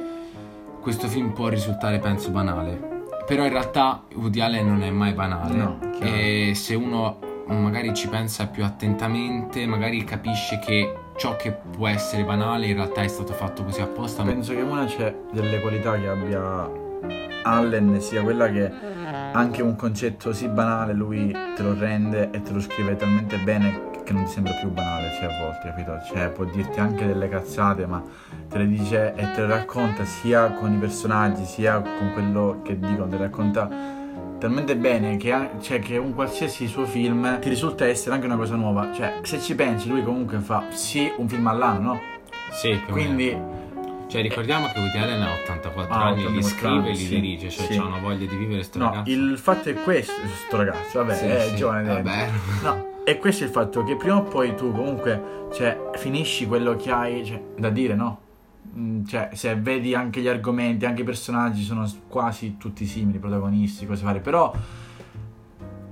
questo 0.80 1.08
film 1.08 1.30
può 1.32 1.48
risultare 1.48 1.98
penso 1.98 2.30
banale. 2.30 2.88
Però 3.26 3.44
in 3.44 3.50
realtà 3.50 4.02
Woody 4.14 4.40
Allen 4.40 4.66
non 4.66 4.82
è 4.82 4.90
mai 4.90 5.12
banale 5.12 5.54
No, 5.54 5.78
e 6.00 6.52
se 6.54 6.74
uno 6.74 7.18
magari 7.56 7.94
ci 7.94 8.08
pensa 8.08 8.46
più 8.46 8.64
attentamente, 8.64 9.66
magari 9.66 10.04
capisce 10.04 10.58
che 10.58 10.94
ciò 11.16 11.36
che 11.36 11.52
può 11.52 11.88
essere 11.88 12.24
banale 12.24 12.66
in 12.66 12.74
realtà 12.74 13.02
è 13.02 13.08
stato 13.08 13.32
fatto 13.32 13.64
così 13.64 13.80
apposta. 13.80 14.22
Penso 14.22 14.54
che 14.54 14.60
una 14.60 14.84
c'è 14.84 15.14
delle 15.32 15.60
qualità 15.60 15.98
che 15.98 16.08
abbia 16.08 16.70
Allen 17.42 18.00
sia 18.00 18.22
quella 18.22 18.50
che 18.50 18.70
anche 19.32 19.62
un 19.62 19.76
concetto 19.76 20.28
così 20.28 20.48
banale 20.48 20.92
lui 20.92 21.30
te 21.30 21.62
lo 21.62 21.74
rende 21.74 22.30
e 22.30 22.42
te 22.42 22.52
lo 22.52 22.60
scrive 22.60 22.96
talmente 22.96 23.38
bene 23.38 23.88
che 24.04 24.12
non 24.12 24.24
ti 24.24 24.30
sembra 24.30 24.52
più 24.54 24.70
banale 24.70 25.10
cioè, 25.12 25.32
a 25.32 25.38
volte, 25.38 25.68
capito? 25.68 25.98
Cioè 26.06 26.28
può 26.30 26.44
dirti 26.44 26.80
anche 26.80 27.06
delle 27.06 27.28
cazzate 27.28 27.86
ma 27.86 28.02
te 28.48 28.58
le 28.58 28.66
dice 28.66 29.14
e 29.14 29.30
te 29.32 29.42
le 29.42 29.46
racconta 29.46 30.04
sia 30.04 30.50
con 30.52 30.72
i 30.72 30.78
personaggi 30.78 31.44
sia 31.44 31.80
con 31.80 32.12
quello 32.12 32.60
che 32.62 32.78
dicono, 32.78 33.08
te 33.08 33.16
le 33.16 33.22
racconta 33.22 33.68
talmente 34.40 34.74
bene 34.76 35.16
che, 35.16 35.32
cioè, 35.60 35.78
che 35.78 35.96
un 35.98 36.14
qualsiasi 36.14 36.66
suo 36.66 36.84
film 36.86 37.38
ti 37.38 37.48
risulta 37.48 37.86
essere 37.86 38.14
anche 38.14 38.26
una 38.26 38.36
cosa 38.36 38.56
nuova. 38.56 38.92
Cioè, 38.92 39.20
se 39.22 39.38
ci 39.40 39.54
pensi, 39.54 39.88
lui 39.88 40.02
comunque 40.02 40.38
fa 40.38 40.64
sì 40.70 41.12
un 41.18 41.28
film 41.28 41.46
all'anno, 41.46 41.80
no? 41.92 42.00
Sì, 42.50 42.68
o 42.68 42.70
meno. 42.72 42.86
Quindi 42.90 43.36
Cioè, 44.08 44.22
ricordiamo 44.22 44.66
che 44.72 44.80
Woody 44.80 44.98
Allen 44.98 45.22
ha 45.22 45.32
84 45.44 45.94
Ah, 45.94 46.04
anni, 46.06 46.22
li 46.22 46.38
84 46.38 46.48
scrive 46.48 46.74
e 46.74 46.78
anni, 46.78 46.88
li 46.90 46.96
sì. 46.96 47.08
dirige, 47.08 47.50
cioè 47.50 47.66
Sì. 47.66 47.76
ha 47.78 47.84
una 47.84 47.98
voglia 47.98 48.26
di 48.26 48.34
vivere 48.36 48.62
sto 48.64 48.78
No, 48.78 48.84
ragazzo. 48.86 49.10
il 49.10 49.38
fatto 49.38 49.68
è 49.68 49.74
questo, 49.74 50.12
sto 50.46 50.56
ragazzo, 50.56 50.98
vabbè, 50.98 51.14
Sì, 51.14 51.24
è 51.26 51.40
sì, 51.50 51.54
giovane 51.56 51.88
vabbè. 52.02 52.28
No, 52.64 52.86
e 53.04 53.18
questo 53.18 53.44
è 53.44 53.46
il 53.46 53.52
fatto 53.52 53.84
che 53.84 53.94
prima 53.96 54.16
o 54.16 54.22
poi 54.22 54.56
tu 54.56 54.72
comunque, 54.72 55.48
cioè, 55.52 55.90
finisci 55.94 56.46
quello 56.48 56.74
che 56.74 56.90
hai 56.90 57.24
cioè, 57.24 57.40
da 57.56 57.70
dire, 57.70 57.94
no? 57.94 58.20
Mm, 58.76 59.04
Cioè, 59.04 59.30
se 59.34 59.54
vedi 59.56 59.94
anche 59.94 60.20
gli 60.20 60.28
argomenti, 60.28 60.84
anche 60.86 61.02
i 61.02 61.04
personaggi 61.04 61.62
sono 61.64 61.90
quasi 62.08 62.56
tutti 62.56 62.86
simili, 62.86 63.18
protagonisti, 63.18 63.86
cose 63.86 64.04
varie, 64.04 64.20
però 64.20 64.54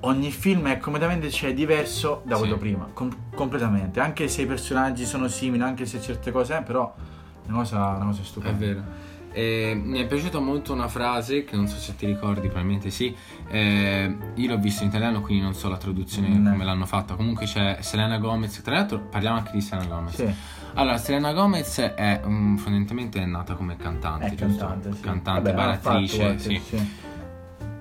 ogni 0.00 0.30
film 0.30 0.66
è 0.68 0.78
completamente 0.78 1.30
cioè, 1.30 1.52
diverso 1.54 2.22
da 2.25 2.34
Sì. 2.34 2.40
quello 2.42 2.56
prima, 2.56 2.88
com- 2.92 3.14
completamente, 3.34 4.00
anche 4.00 4.28
se 4.28 4.42
i 4.42 4.46
personaggi 4.46 5.04
sono 5.04 5.28
simili, 5.28 5.62
anche 5.62 5.87
se 5.87 6.00
certe 6.00 6.30
cose, 6.30 6.56
eh, 6.58 6.62
però 6.62 6.94
è 7.44 7.48
una 7.48 7.58
cosa, 7.58 7.78
una 7.96 8.04
cosa 8.06 8.20
È 8.20 8.25
stupenda. 8.25 8.58
vero. 8.58 8.82
E 9.30 9.78
mi 9.80 9.98
è 10.00 10.06
piaciuta 10.06 10.38
molto 10.40 10.72
una 10.72 10.88
frase 10.88 11.44
che 11.44 11.54
non 11.54 11.68
so 11.68 11.76
se 11.76 11.94
ti 11.96 12.07
ricordi, 12.07 12.46
probabilmente 12.48 12.90
sì. 12.90 13.14
Eh, 13.48 14.16
io 14.35 14.48
l'ho 14.48 14.59
visto 14.59 14.83
in 14.83 14.88
italiano, 14.88 15.20
quindi 15.20 15.42
non 15.44 15.54
so 15.54 15.68
la 15.68 15.76
traduzione 15.76 16.28
No. 16.28 16.50
come 16.50 16.64
l'hanno 16.64 16.87
fatta. 16.87 17.14
Comunque 17.14 17.44
c'è 17.46 17.76
Selena 17.81 18.18
Gomez. 18.18 18.62
Tra 18.62 18.74
l'altro 18.74 18.98
parliamo 19.00 19.37
anche 19.37 19.50
di 19.52 19.61
Selena 19.61 19.87
Gomez. 19.94 20.14
Sì. 20.14 20.35
Allora, 20.74 20.98
Selena 20.98 21.33
Gomez 21.33 21.78
è 21.81 22.20
um, 22.24 22.57
fondamentalmente 22.57 23.20
è 23.20 23.24
nata 23.24 23.54
come 23.54 23.76
cantante. 23.76 24.26
È 24.26 24.35
giusto? 24.35 24.64
cantante, 24.66 24.94
sì. 24.94 25.00
Cantante, 25.00 25.52
Vabbè, 25.52 25.70
ha 25.70 25.78
fatto 25.78 26.07
sì. 26.07 26.61
sì. 26.64 27.07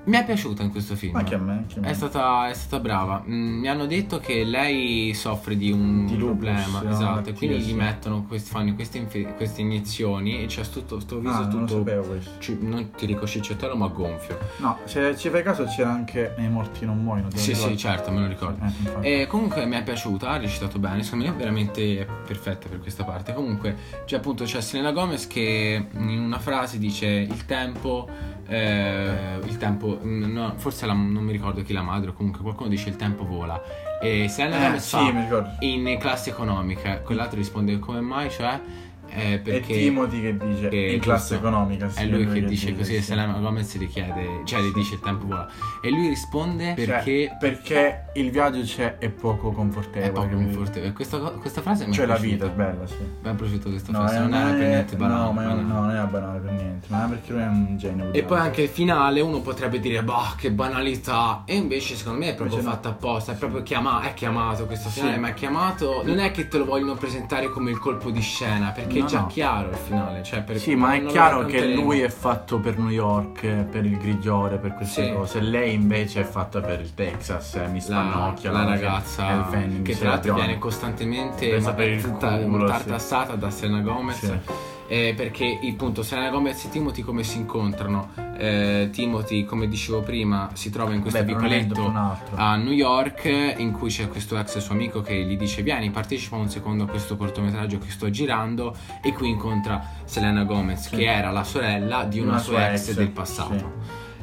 Mi 0.07 0.15
è 0.15 0.23
piaciuta 0.23 0.63
in 0.63 0.71
questo 0.71 0.95
film. 0.95 1.17
Anche 1.17 1.35
a 1.35 1.37
me, 1.37 1.51
anche 1.51 1.79
a 1.79 1.81
me. 1.81 1.89
È 1.89 1.93
stata, 1.93 2.47
è 2.49 2.53
stata 2.53 2.79
brava. 2.81 3.23
Mm, 3.27 3.59
mi 3.59 3.67
hanno 3.67 3.85
detto 3.85 4.19
che 4.19 4.45
lei 4.45 5.13
soffre 5.13 5.57
di 5.57 5.69
un 5.69 6.05
Di 6.05 6.15
lupus, 6.17 6.45
problema, 6.45 6.81
no, 6.81 6.89
esatto, 6.91 7.29
e 7.29 7.33
quindi 7.33 7.57
gli 7.57 7.63
sì. 7.67 7.73
mettono 7.73 8.23
questi, 8.23 8.49
fanno 8.49 8.73
queste, 8.73 8.99
infe- 8.99 9.33
queste 9.35 9.61
iniezioni 9.61 10.41
e 10.41 10.45
c'è 10.45 10.63
tutto 10.69 11.01
sto 11.01 11.19
viso 11.19 11.33
Ah, 11.33 11.39
non 11.47 11.49
lo 11.49 11.65
tutto 11.65 11.77
sapevo 11.79 12.03
questo. 12.03 12.31
ci- 12.39 12.57
non 12.61 12.91
ti 12.91 13.05
dico 13.05 13.27
cicciottello 13.27 13.75
ma 13.75 13.87
gonfio. 13.87 14.37
No, 14.59 14.77
se 14.85 15.17
ci 15.17 15.27
fai 15.27 15.43
caso 15.43 15.65
c'era 15.65 15.91
anche 15.91 16.33
nei 16.37 16.49
morti 16.49 16.85
non 16.85 17.03
muoiono. 17.03 17.29
Sì, 17.31 17.39
sì, 17.39 17.53
ricordi? 17.55 17.77
certo, 17.77 18.11
me 18.11 18.21
lo 18.21 18.27
ricordo. 18.27 18.65
Eh. 19.01 19.21
E 19.21 19.27
comunque 19.27 19.65
mi 19.65 19.75
è 19.75 19.83
piaciuta, 19.83 20.29
ha 20.29 20.37
recitato 20.37 20.79
bene, 20.79 21.03
secondo 21.03 21.25
me 21.25 21.31
è 21.31 21.35
veramente 21.35 22.07
perfetta 22.25 22.69
per 22.69 22.79
questa 22.79 23.03
parte. 23.03 23.33
Comunque, 23.33 23.75
c'è 24.05 24.15
appunto 24.15 24.45
c'è 24.45 24.61
Selena 24.61 24.93
Gomez 24.93 25.27
che 25.27 25.85
in 25.97 26.19
una 26.19 26.39
frase 26.39 26.77
dice 26.77 27.07
il 27.07 27.45
tempo, 27.45 28.35
eh, 28.47 29.39
il 29.45 29.57
tempo, 29.57 29.99
mm, 30.03 30.31
no, 30.31 30.53
forse 30.57 30.85
la- 30.85 30.93
non 30.93 31.23
mi 31.23 31.31
ricordo 31.31 31.61
chi 31.63 31.73
la 31.73 31.81
madre 31.81 32.13
comunque 32.13 32.41
qualcuno 32.41 32.69
dice 32.69 32.89
il 32.89 32.95
tempo 32.95 33.25
vola. 33.25 33.61
E 34.01 34.27
Selena 34.29 34.75
Eh, 34.75 34.79
sì, 34.79 34.95
fa 34.95 35.09
ricordo. 35.09 35.49
in 35.61 35.97
classe 35.99 36.29
economica, 36.29 36.99
quell'altro 36.99 37.37
risponde 37.37 37.79
come 37.79 37.99
mai, 38.01 38.29
cioè 38.29 38.59
È 39.07 39.39
perché... 39.39 39.73
Timothy 39.73 40.21
che 40.21 40.37
dice 40.37 40.67
che 40.69 40.77
in 40.77 40.99
classe 40.99 41.35
economica. 41.35 41.89
sì, 41.89 41.99
È 42.01 42.05
lui 42.05 42.27
che 42.27 42.45
dice 42.45 42.75
così 42.75 42.95
e 42.95 42.99
sì. 42.99 43.03
Selena 43.05 43.33
Gomez 43.39 43.75
gli 43.77 43.87
chiede, 43.87 44.41
cioè 44.45 44.61
gli 44.61 44.71
dice 44.73 44.95
il 44.95 44.99
tempo 44.99 45.25
vola. 45.27 45.47
E 45.81 45.89
lui 45.89 46.07
risponde 46.09 46.73
Cioè, 46.77 46.85
perché 46.85 47.37
perché 47.39 48.05
il 48.15 48.29
viaggio 48.31 48.61
c'è 48.61 48.97
è 48.97 49.09
poco 49.09 49.51
confortevole. 49.51 50.07
è 50.09 50.11
poco 50.11 50.35
confortevole. 50.35 50.93
Questa, 50.93 51.17
questa 51.17 51.61
frase 51.61 51.85
mi 51.85 51.91
è 51.91 51.95
Cioè 51.95 52.05
la 52.05 52.15
vita 52.17 52.45
è 52.45 52.49
bella, 52.49 52.85
sì. 52.87 52.95
È 53.21 53.33
piaciuta 53.33 53.69
questa 53.69 53.91
No, 53.91 53.99
frase, 53.99 54.15
è- 54.15 54.19
non 54.19 54.33
era 54.33 54.49
per 54.49 54.67
niente 54.67 54.95
banale. 54.95 55.23
No, 55.23 55.31
ma 55.31 55.41
è, 55.41 55.45
banale. 55.45 55.61
no, 55.63 55.79
non 55.81 55.89
era 55.91 56.03
banale 56.05 56.39
per 56.39 56.51
niente. 56.51 56.87
Ma 56.89 57.05
è 57.05 57.09
perché 57.09 57.31
lui 57.33 57.41
è 57.41 57.47
un 57.47 57.77
genio. 57.77 58.13
E 58.13 58.23
poi 58.23 58.37
anche 58.39 58.61
il 58.63 58.69
finale 58.69 59.21
uno 59.21 59.41
potrebbe 59.41 59.79
dire 59.79 60.03
bah 60.03 60.33
che 60.37 60.51
banalità 60.51 61.43
e 61.45 61.55
invece 61.55 61.95
secondo 61.95 62.19
me 62.19 62.29
è 62.31 62.35
proprio 62.35 62.57
Invece 62.57 62.67
no. 62.69 62.73
fatto 62.81 62.87
apposta, 62.89 63.31
è 63.33 63.35
proprio 63.35 63.61
chiama- 63.63 64.01
è 64.01 64.13
chiamato 64.13 64.65
questo 64.65 64.89
finale, 64.89 65.13
Sì. 65.15 65.19
ma 65.19 65.27
è 65.29 65.33
chiamato 65.33 66.01
non 66.05 66.19
è 66.19 66.31
che 66.31 66.47
te 66.47 66.57
lo 66.57 66.65
vogliono 66.65 66.95
presentare 66.95 67.49
come 67.49 67.71
il 67.71 67.77
colpo 67.79 68.09
di 68.09 68.21
scena 68.21 68.69
perché 68.71 68.96
No, 68.99 69.05
è 69.05 69.09
già 69.09 69.19
no. 69.21 69.27
chiaro 69.27 69.69
il 69.69 69.75
finale, 69.75 70.23
cioè 70.23 70.43
Sì, 70.55 70.75
ma 70.75 70.93
è 70.93 71.05
chiaro 71.05 71.45
che 71.45 71.65
lui 71.73 71.99
è 72.01 72.09
fatto 72.09 72.59
per 72.59 72.77
New 72.77 72.89
York, 72.89 73.41
per 73.65 73.85
il 73.85 73.97
grigiore, 73.97 74.57
per 74.57 74.73
queste 74.75 75.05
Sì. 75.07 75.13
cose. 75.13 75.39
Lei 75.41 75.73
invece 75.73 76.21
è 76.21 76.23
fatta 76.23 76.59
per 76.61 76.79
il 76.81 76.93
Texas, 76.93 77.55
eh, 77.55 77.67
mi 77.67 77.77
la, 77.79 77.81
spannocchia. 77.81 78.51
la 78.51 78.63
no? 78.63 78.69
ragazza 78.69 79.29
Elle 79.29 79.43
Fanning, 79.49 79.85
che 79.85 79.97
tra 79.97 80.09
l'altro 80.09 80.33
viene 80.33 80.57
costantemente 80.57 81.47
Presa 81.49 81.73
per 81.73 81.89
il 81.89 82.01
maltrattata- 82.07 82.43
culo, 82.43 82.65
sì. 82.67 82.71
tartassata 82.73 83.35
da 83.35 83.49
Selena 83.49 83.81
Gomez 83.81 84.17
Sì. 84.19 84.39
Eh, 84.87 85.13
perché 85.15 85.59
appunto 85.69 86.01
Selena 86.03 86.29
Gomez 86.29 86.65
e 86.65 86.69
Timothy 86.69 87.01
come 87.01 87.23
si 87.23 87.37
incontrano 87.37 88.09
Eh, 88.39 88.89
Timothy 88.91 89.45
come 89.45 89.67
dicevo 89.67 90.01
prima 90.01 90.49
si 90.53 90.69
trova 90.69 90.93
in 90.93 91.01
questo 91.01 91.19
Beh, 91.23 91.25
vicoletto 91.33 91.91
a 92.35 92.55
New 92.55 92.71
York 92.71 93.25
in 93.57 93.71
cui 93.71 93.89
c'è 93.89 94.07
questo 94.07 94.37
ex 94.37 94.59
suo 94.59 94.75
amico 94.75 95.01
che 95.01 95.15
gli 95.23 95.35
dice 95.37 95.63
vieni 95.63 95.89
partecipa 95.89 96.35
un 96.35 96.47
secondo 96.47 96.83
a 96.83 96.87
questo 96.87 97.17
cortometraggio 97.17 97.79
che 97.79 97.89
sto 97.89 98.09
girando 98.11 98.75
e 99.01 99.11
qui 99.11 99.29
incontra 99.29 99.83
Selena 100.05 100.43
Gomez 100.43 100.87
Sì. 100.87 100.95
che 100.97 101.05
era 101.05 101.31
la 101.31 101.43
sorella 101.43 102.03
di 102.03 102.19
una, 102.19 102.33
Una 102.33 102.39
sua 102.39 102.71
ex, 102.71 102.89
ex, 102.89 102.93
del 102.95 103.09
passato 103.09 103.73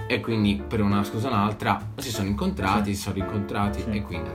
e 0.07 0.20
quindi 0.20 0.62
per 0.66 0.81
una 0.81 1.03
scusa 1.03 1.27
o 1.29 1.31
un'altra 1.33 1.81
si 1.96 2.11
sono 2.11 2.29
incontrati, 2.29 2.90
Sì. 2.90 2.94
si 2.96 3.03
sono 3.03 3.14
rincontrati 3.16 3.81
Sì. 3.81 3.90
e 3.90 4.03
quindi. 4.03 4.31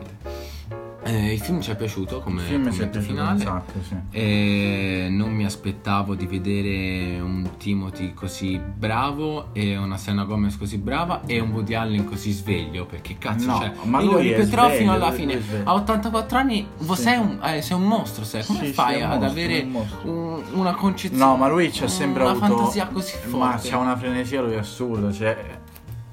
Eh, 1.04 1.34
il 1.34 1.40
film 1.40 1.62
ci 1.62 1.72
è 1.72 1.76
piaciuto 1.78 2.20
come 2.20 2.42
Il 2.42 2.48
film 2.48 2.90
è 2.92 3.00
finale 3.00 3.40
sacco, 3.40 3.72
sì. 3.82 3.96
e 4.12 5.08
non 5.10 5.32
mi 5.32 5.46
aspettavo 5.46 6.14
di 6.14 6.26
vedere 6.28 7.20
un 7.22 7.52
Timothy 7.58 8.14
così 8.14 8.60
bravo 8.60 9.54
e 9.54 9.78
una 9.78 9.98
Selena 9.98 10.26
Gomez 10.26 10.58
così 10.58 10.78
brava 10.78 11.22
e 11.26 11.40
un 11.40 11.52
Woody 11.52 11.74
Allen 11.74 12.04
così 12.06 12.32
sveglio 12.32 12.86
perché 12.86 13.18
cazzo 13.18 13.46
No, 13.48 13.58
cioè 13.60 13.72
ma 13.84 14.02
io 14.02 14.06
lo 14.12 14.18
lui 14.18 14.30
è 14.30 14.38
ripeterò 14.38 14.64
sveglio, 14.66 14.78
fino 14.80 14.92
alla 14.92 15.12
fine 15.12 15.42
a 15.64 15.74
84 15.74 16.38
anni 16.38 16.68
Sì. 16.78 16.96
sei, 16.96 17.18
un, 17.18 17.40
eh, 17.44 17.62
sei 17.62 17.78
un 17.78 17.84
mostro 17.84 18.24
sei. 18.26 18.44
come 18.44 18.66
Sì, 18.66 18.74
fai 18.74 19.02
ad 19.02 19.10
mostro, 19.22 19.30
avere 19.30 19.68
un 20.04 20.44
una 20.54 20.74
concezione 20.74 21.24
No, 21.24 21.36
ma 21.38 21.48
lui 21.48 21.70
c'ha 21.72 21.88
sempre 21.88 22.24
una 22.24 22.32
avuto 22.32 22.46
fantasia 22.58 22.88
così 22.88 23.14
forte 23.14 23.38
Ma 23.38 23.60
c'ha 23.62 23.78
una 23.78 23.96
frenesia 23.98 24.42
lui 24.42 24.56
assurda, 24.56 25.12
cioè 25.12 25.59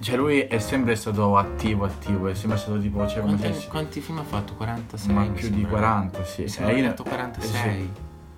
cioè 0.01 0.17
lui 0.17 0.41
è 0.41 0.59
sempre 0.59 0.95
stato 0.97 1.37
attivo, 1.37 1.85
attivo, 1.85 2.29
è 2.29 2.35
sempre 2.35 2.59
stato 2.59 2.79
tipo, 2.79 3.07
cioè 3.07 3.23
quanti, 3.23 3.53
se 3.55 3.69
quanti 3.69 4.01
film 4.01 4.19
ha 4.19 4.23
fatto? 4.25 4.55
46 4.55 5.15
ma 5.15 5.23
più 5.25 5.49
di 5.49 5.55
sembra. 5.55 5.71
40, 5.71 6.25
sì. 6.25 6.41
Mi 6.41 6.47
Eh, 6.47 6.49
sembra 6.51 6.73
io- 6.75 6.81
che 6.81 6.85
ha 6.87 6.89
fatto 6.91 7.03
46 7.05 7.71
eh, 7.71 7.89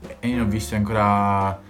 sì. 0.06 0.14
e 0.20 0.28
io 0.28 0.36
ne 0.36 0.40
ho 0.42 0.46
viste 0.46 0.76
ancora 0.76 1.60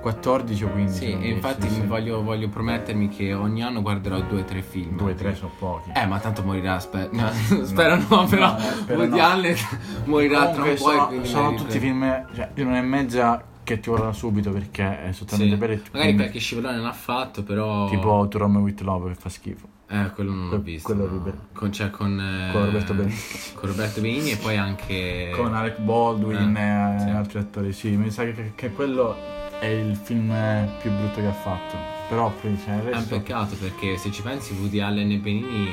14 0.00 0.64
o 0.64 0.68
15. 0.70 0.96
Sì, 0.98 1.18
e 1.20 1.28
infatti 1.28 1.68
sì, 1.68 1.74
sì. 1.74 1.86
voglio, 1.86 2.22
voglio 2.22 2.48
promettermi 2.48 3.08
che 3.08 3.34
ogni 3.34 3.62
anno 3.62 3.82
guarderò 3.82 4.20
due 4.20 4.40
o 4.40 4.44
tre 4.44 4.62
film. 4.62 4.96
Due, 4.96 5.14
tre 5.14 5.34
sono 5.34 5.50
pochi. 5.58 5.90
Eh, 5.94 6.06
ma 6.06 6.18
tanto 6.18 6.42
morirà, 6.42 6.78
spe- 6.80 7.08
no, 7.12 7.30
spero 7.64 7.96
no, 8.08 8.24
però 8.26 8.52
No, 8.52 8.58
eh, 8.86 8.94
Woody 8.94 9.08
no. 9.18 9.56
Morirà 10.06 10.48
tra 10.50 10.62
Comunque 10.62 10.70
un 10.70 10.76
po' 10.76 10.90
sono, 10.90 11.24
sono 11.24 11.54
tutti 11.54 11.78
film, 11.78 12.26
cioè, 12.34 12.50
di 12.54 12.62
un'ora 12.62 12.78
e 12.78 12.82
mezza 12.82 13.44
che 13.74 13.80
ti 13.80 13.88
vorranno 13.90 14.12
subito 14.12 14.50
perché 14.50 15.04
è 15.04 15.12
Sì. 15.12 15.20
totalmente 15.20 15.56
bello. 15.56 15.72
e 15.72 15.76
Magari 15.76 15.90
quindi- 16.02 16.16
qualche 16.16 16.38
scivolone 16.38 16.78
l'ha 16.78 16.92
fatto, 16.92 17.42
però... 17.42 17.88
Tipo 17.88 18.26
To 18.28 18.38
Rome 18.38 18.58
with 18.58 18.80
Love 18.80 19.08
che 19.12 19.14
fa 19.20 19.28
schifo. 19.28 19.68
Eh, 19.92 20.10
quello 20.14 20.30
non 20.32 20.42
l'ho 20.44 20.48
Que- 20.50 20.58
visto. 20.60 20.86
quello 20.92 21.06
no. 21.08 21.14
orribile. 21.14 21.36
Con, 21.52 21.72
cioè, 21.72 21.90
con, 21.90 22.20
eh, 22.20 22.52
Con 22.52 22.64
Roberto 22.64 22.94
Benigni. 22.94 23.18
Con 23.54 23.68
Roberto 23.70 24.00
Benigni 24.00 24.30
e 24.30 24.36
poi 24.36 24.56
anche... 24.56 25.30
Con 25.34 25.52
Alec 25.54 25.78
Baldwin 25.80 26.56
Eh, 26.56 26.94
e 26.96 26.98
sì. 27.00 27.08
altri 27.08 27.38
attori, 27.40 27.72
sì. 27.72 27.88
Mi 27.90 28.10
sa 28.10 28.22
che, 28.24 28.52
che 28.54 28.70
quello 28.70 29.16
è 29.58 29.66
il 29.66 29.96
film 29.96 30.32
più 30.80 30.90
brutto 30.92 31.20
che 31.20 31.26
ha 31.26 31.32
fatto. 31.32 31.76
Però 32.08 32.30
poi 32.40 32.56
cioè, 32.64 32.74
il 32.74 32.80
È 32.80 32.84
un 32.84 32.90
resto... 32.92 33.16
peccato 33.16 33.56
perché 33.56 33.96
se 33.96 34.10
ci 34.12 34.22
pensi 34.22 34.52
Woody 34.54 34.78
Allen 34.80 35.10
e 35.10 35.16
Benigni 35.16 35.68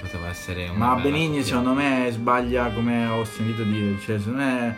poteva 0.00 0.28
essere 0.28 0.68
una 0.68 0.94
Ma 0.94 1.00
Benigni 1.00 1.42
secondo 1.42 1.72
me 1.74 2.08
sbaglia 2.12 2.70
come 2.72 3.06
ho 3.06 3.24
sentito 3.24 3.62
dire, 3.64 3.98
cioè 4.00 4.18
secondo 4.18 4.38
me 4.42 4.76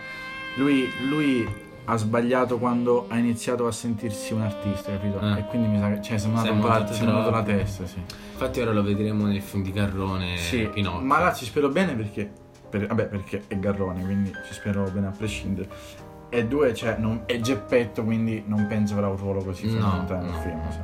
lui, 0.56 0.88
lui 1.08 1.46
ha 1.88 1.96
sbagliato 1.96 2.59
quando 2.59 3.07
ha 3.09 3.16
iniziato 3.16 3.66
a 3.66 3.72
sentirsi 3.72 4.33
un 4.35 4.42
artista, 4.42 4.90
capito? 4.92 5.20
Eh. 5.20 5.38
E 5.38 5.44
quindi 5.46 5.68
mi 5.68 5.79
sa 5.79 5.88
che 5.88 6.03
cioè, 6.03 6.05
si 6.05 6.14
è 6.14 6.18
Si 6.18 6.27
è 6.27 6.29
montato 6.29 6.53
un 6.53 6.61
po' 6.61 6.66
la, 7.14 7.22
troppo. 7.22 7.42
testa, 7.44 7.87
sì. 7.87 8.03
Infatti 8.33 8.61
ora 8.61 8.72
lo 8.72 8.83
vedremo 8.83 9.25
nel 9.27 9.40
film 9.40 9.62
di 9.62 9.72
Garrone 9.72 10.37
Sì, 10.37 10.68
Pinocchio. 10.72 11.01
ma 11.07 11.20
là 11.20 11.33
ci 11.33 11.44
spero 11.44 11.68
bene 11.68 11.94
perché, 11.94 12.31
per- 12.68 12.87
vabbè, 12.87 13.07
perché 13.07 13.44
è 13.46 13.57
Garrone, 13.59 14.03
quindi 14.05 14.31
ci 14.46 14.53
spero 14.55 14.83
bene 14.92 15.07
a 15.07 15.11
prescindere. 15.16 15.68
E 16.29 16.44
due, 16.46 16.75
cioè, 16.75 16.96
non- 16.99 17.22
è 17.25 17.38
Geppetto, 17.38 18.03
quindi 18.03 18.42
non 18.46 18.66
penso 18.68 18.94
avrà 18.94 19.09
un 19.09 19.16
ruolo 19.16 19.42
così 19.44 19.66
No, 19.66 19.81
fondamentale 19.81 20.22
nel 20.25 20.31
no, 20.33 20.40
film. 20.40 20.57
no. 20.59 20.70
sì. 20.72 20.79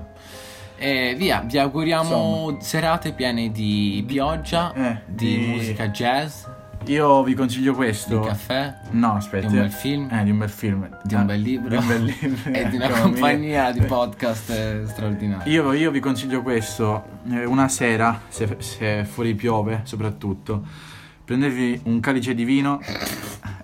E 0.85 1.15
via, 1.17 1.41
vi 1.47 1.59
auguriamo 1.59 2.57
serate 2.61 3.13
piene 3.13 3.51
di 3.53 4.03
pioggia, 4.07 4.73
Eh, 4.73 5.01
di, 5.07 5.37
di- 5.39 5.47
musica 5.47 5.89
jazz, 5.89 6.45
Io 6.87 7.23
vi 7.23 7.35
consiglio 7.35 7.71
di 7.71 7.77
questo. 7.77 8.21
caffè, 8.21 8.75
No, 8.91 9.15
aspetta. 9.15 9.47
di 9.47 9.55
un 9.57 9.61
bel 9.63 9.71
film, 9.71 10.09
Eh, 10.11 10.25
di 10.25 10.31
un 10.31 10.39
bel 10.39 10.51
film. 10.51 10.89
di 11.05 11.15
un 11.15 11.27
bel 11.27 11.41
libro, 11.41 11.69
Di 11.69 11.77
un 11.77 11.87
bel 11.87 12.03
libro. 12.21 12.53
e 12.53 12.69
di 12.69 12.77
una 12.77 12.89
compagnia 12.89 13.71
di 13.71 13.81
podcast 13.83 14.51
eh, 14.51 14.83
straordinari. 14.87 15.51
Io, 15.51 15.73
io 15.73 15.91
vi 15.91 16.01
consiglio 16.01 16.43
questo, 16.43 17.05
eh, 17.31 17.45
una 17.45 17.69
sera, 17.69 18.21
se, 18.29 18.57
se 18.59 19.05
fuori 19.05 19.35
piove 19.35 19.81
soprattutto, 19.85 20.65
prendetevi 21.25 21.83
un 21.85 22.01
calice 22.01 22.35
di 22.35 22.45
vino 22.45 22.81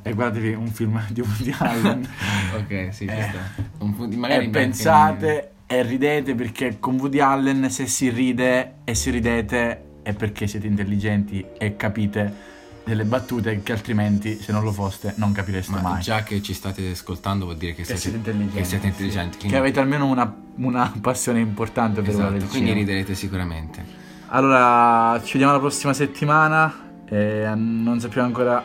e 0.03 0.13
guardatevi 0.15 0.55
un 0.55 0.69
film 0.69 1.01
di 1.11 1.21
Woody 1.21 1.55
Allen 1.59 2.09
ok, 2.57 2.89
sì, 2.93 3.05
Eh. 3.07 3.31
Un 3.79 3.95
pu- 3.97 4.07
magari 4.17 4.47
e 4.47 4.49
pensate 4.49 5.51
e 5.67 5.83
ridete 5.83 6.35
perché 6.35 6.77
con 6.79 6.95
Woody 6.99 7.19
Allen 7.19 7.69
se 7.69 7.87
si 7.89 8.09
ride 8.11 8.75
e 8.85 8.95
si 8.95 9.11
ridete 9.11 9.83
è 10.03 10.13
perché 10.15 10.47
siete 10.47 10.67
intelligenti 10.67 11.45
e 11.59 11.77
capite 11.77 12.57
delle 12.89 13.05
battute 13.05 13.63
che 13.63 13.73
altrimenti 13.73 14.41
se 14.41 14.51
non 14.53 14.63
lo 14.65 14.73
foste 14.73 15.13
non 15.17 15.33
capireste 15.33 15.73
Ma 15.73 15.81
mai. 15.81 16.01
già 16.03 16.23
che 16.23 16.43
ci 16.43 16.53
state 16.55 16.91
ascoltando 16.91 17.45
vuol 17.45 17.57
dire 17.57 17.75
che, 17.75 17.83
Che 17.83 17.97
siete, 17.97 18.17
intelligenti. 18.17 18.57
che 18.57 18.65
siete 18.65 18.87
intelligenti, 18.89 19.31
Che 19.33 19.39
quindi, 19.39 19.57
avete 19.57 19.81
almeno 19.81 20.07
una, 20.07 20.35
una 20.57 20.93
passione 21.01 21.41
importante 21.41 22.01
per 22.01 22.11
esatto, 22.11 22.35
il 22.35 22.39
quindi 22.41 22.51
cinema. 22.51 22.75
riderete 22.75 23.15
sicuramente. 23.15 23.85
Allora, 24.31 25.21
ci 25.25 25.33
vediamo 25.33 25.53
la 25.53 25.61
prossima 25.61 25.93
settimana. 25.93 26.87
E 27.11 27.51
non 27.55 28.01
sappiamo 28.01 28.27
ancora 28.27 28.63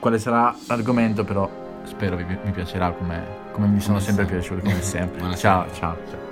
quale 0.00 0.18
sarà 0.18 0.52
l'argomento, 0.66 1.22
però 1.22 1.48
spero 1.84 2.16
vi, 2.16 2.24
vi 2.24 2.50
piacerà 2.50 2.90
come, 2.90 3.24
come 3.52 3.68
mi 3.68 3.80
sono 3.80 4.00
sempre 4.00 4.24
piaciuto, 4.24 4.62
come 4.62 4.82
sempre. 4.82 5.20
Ciao, 5.36 5.66
ciao. 5.72 5.96
ciao. 6.10 6.27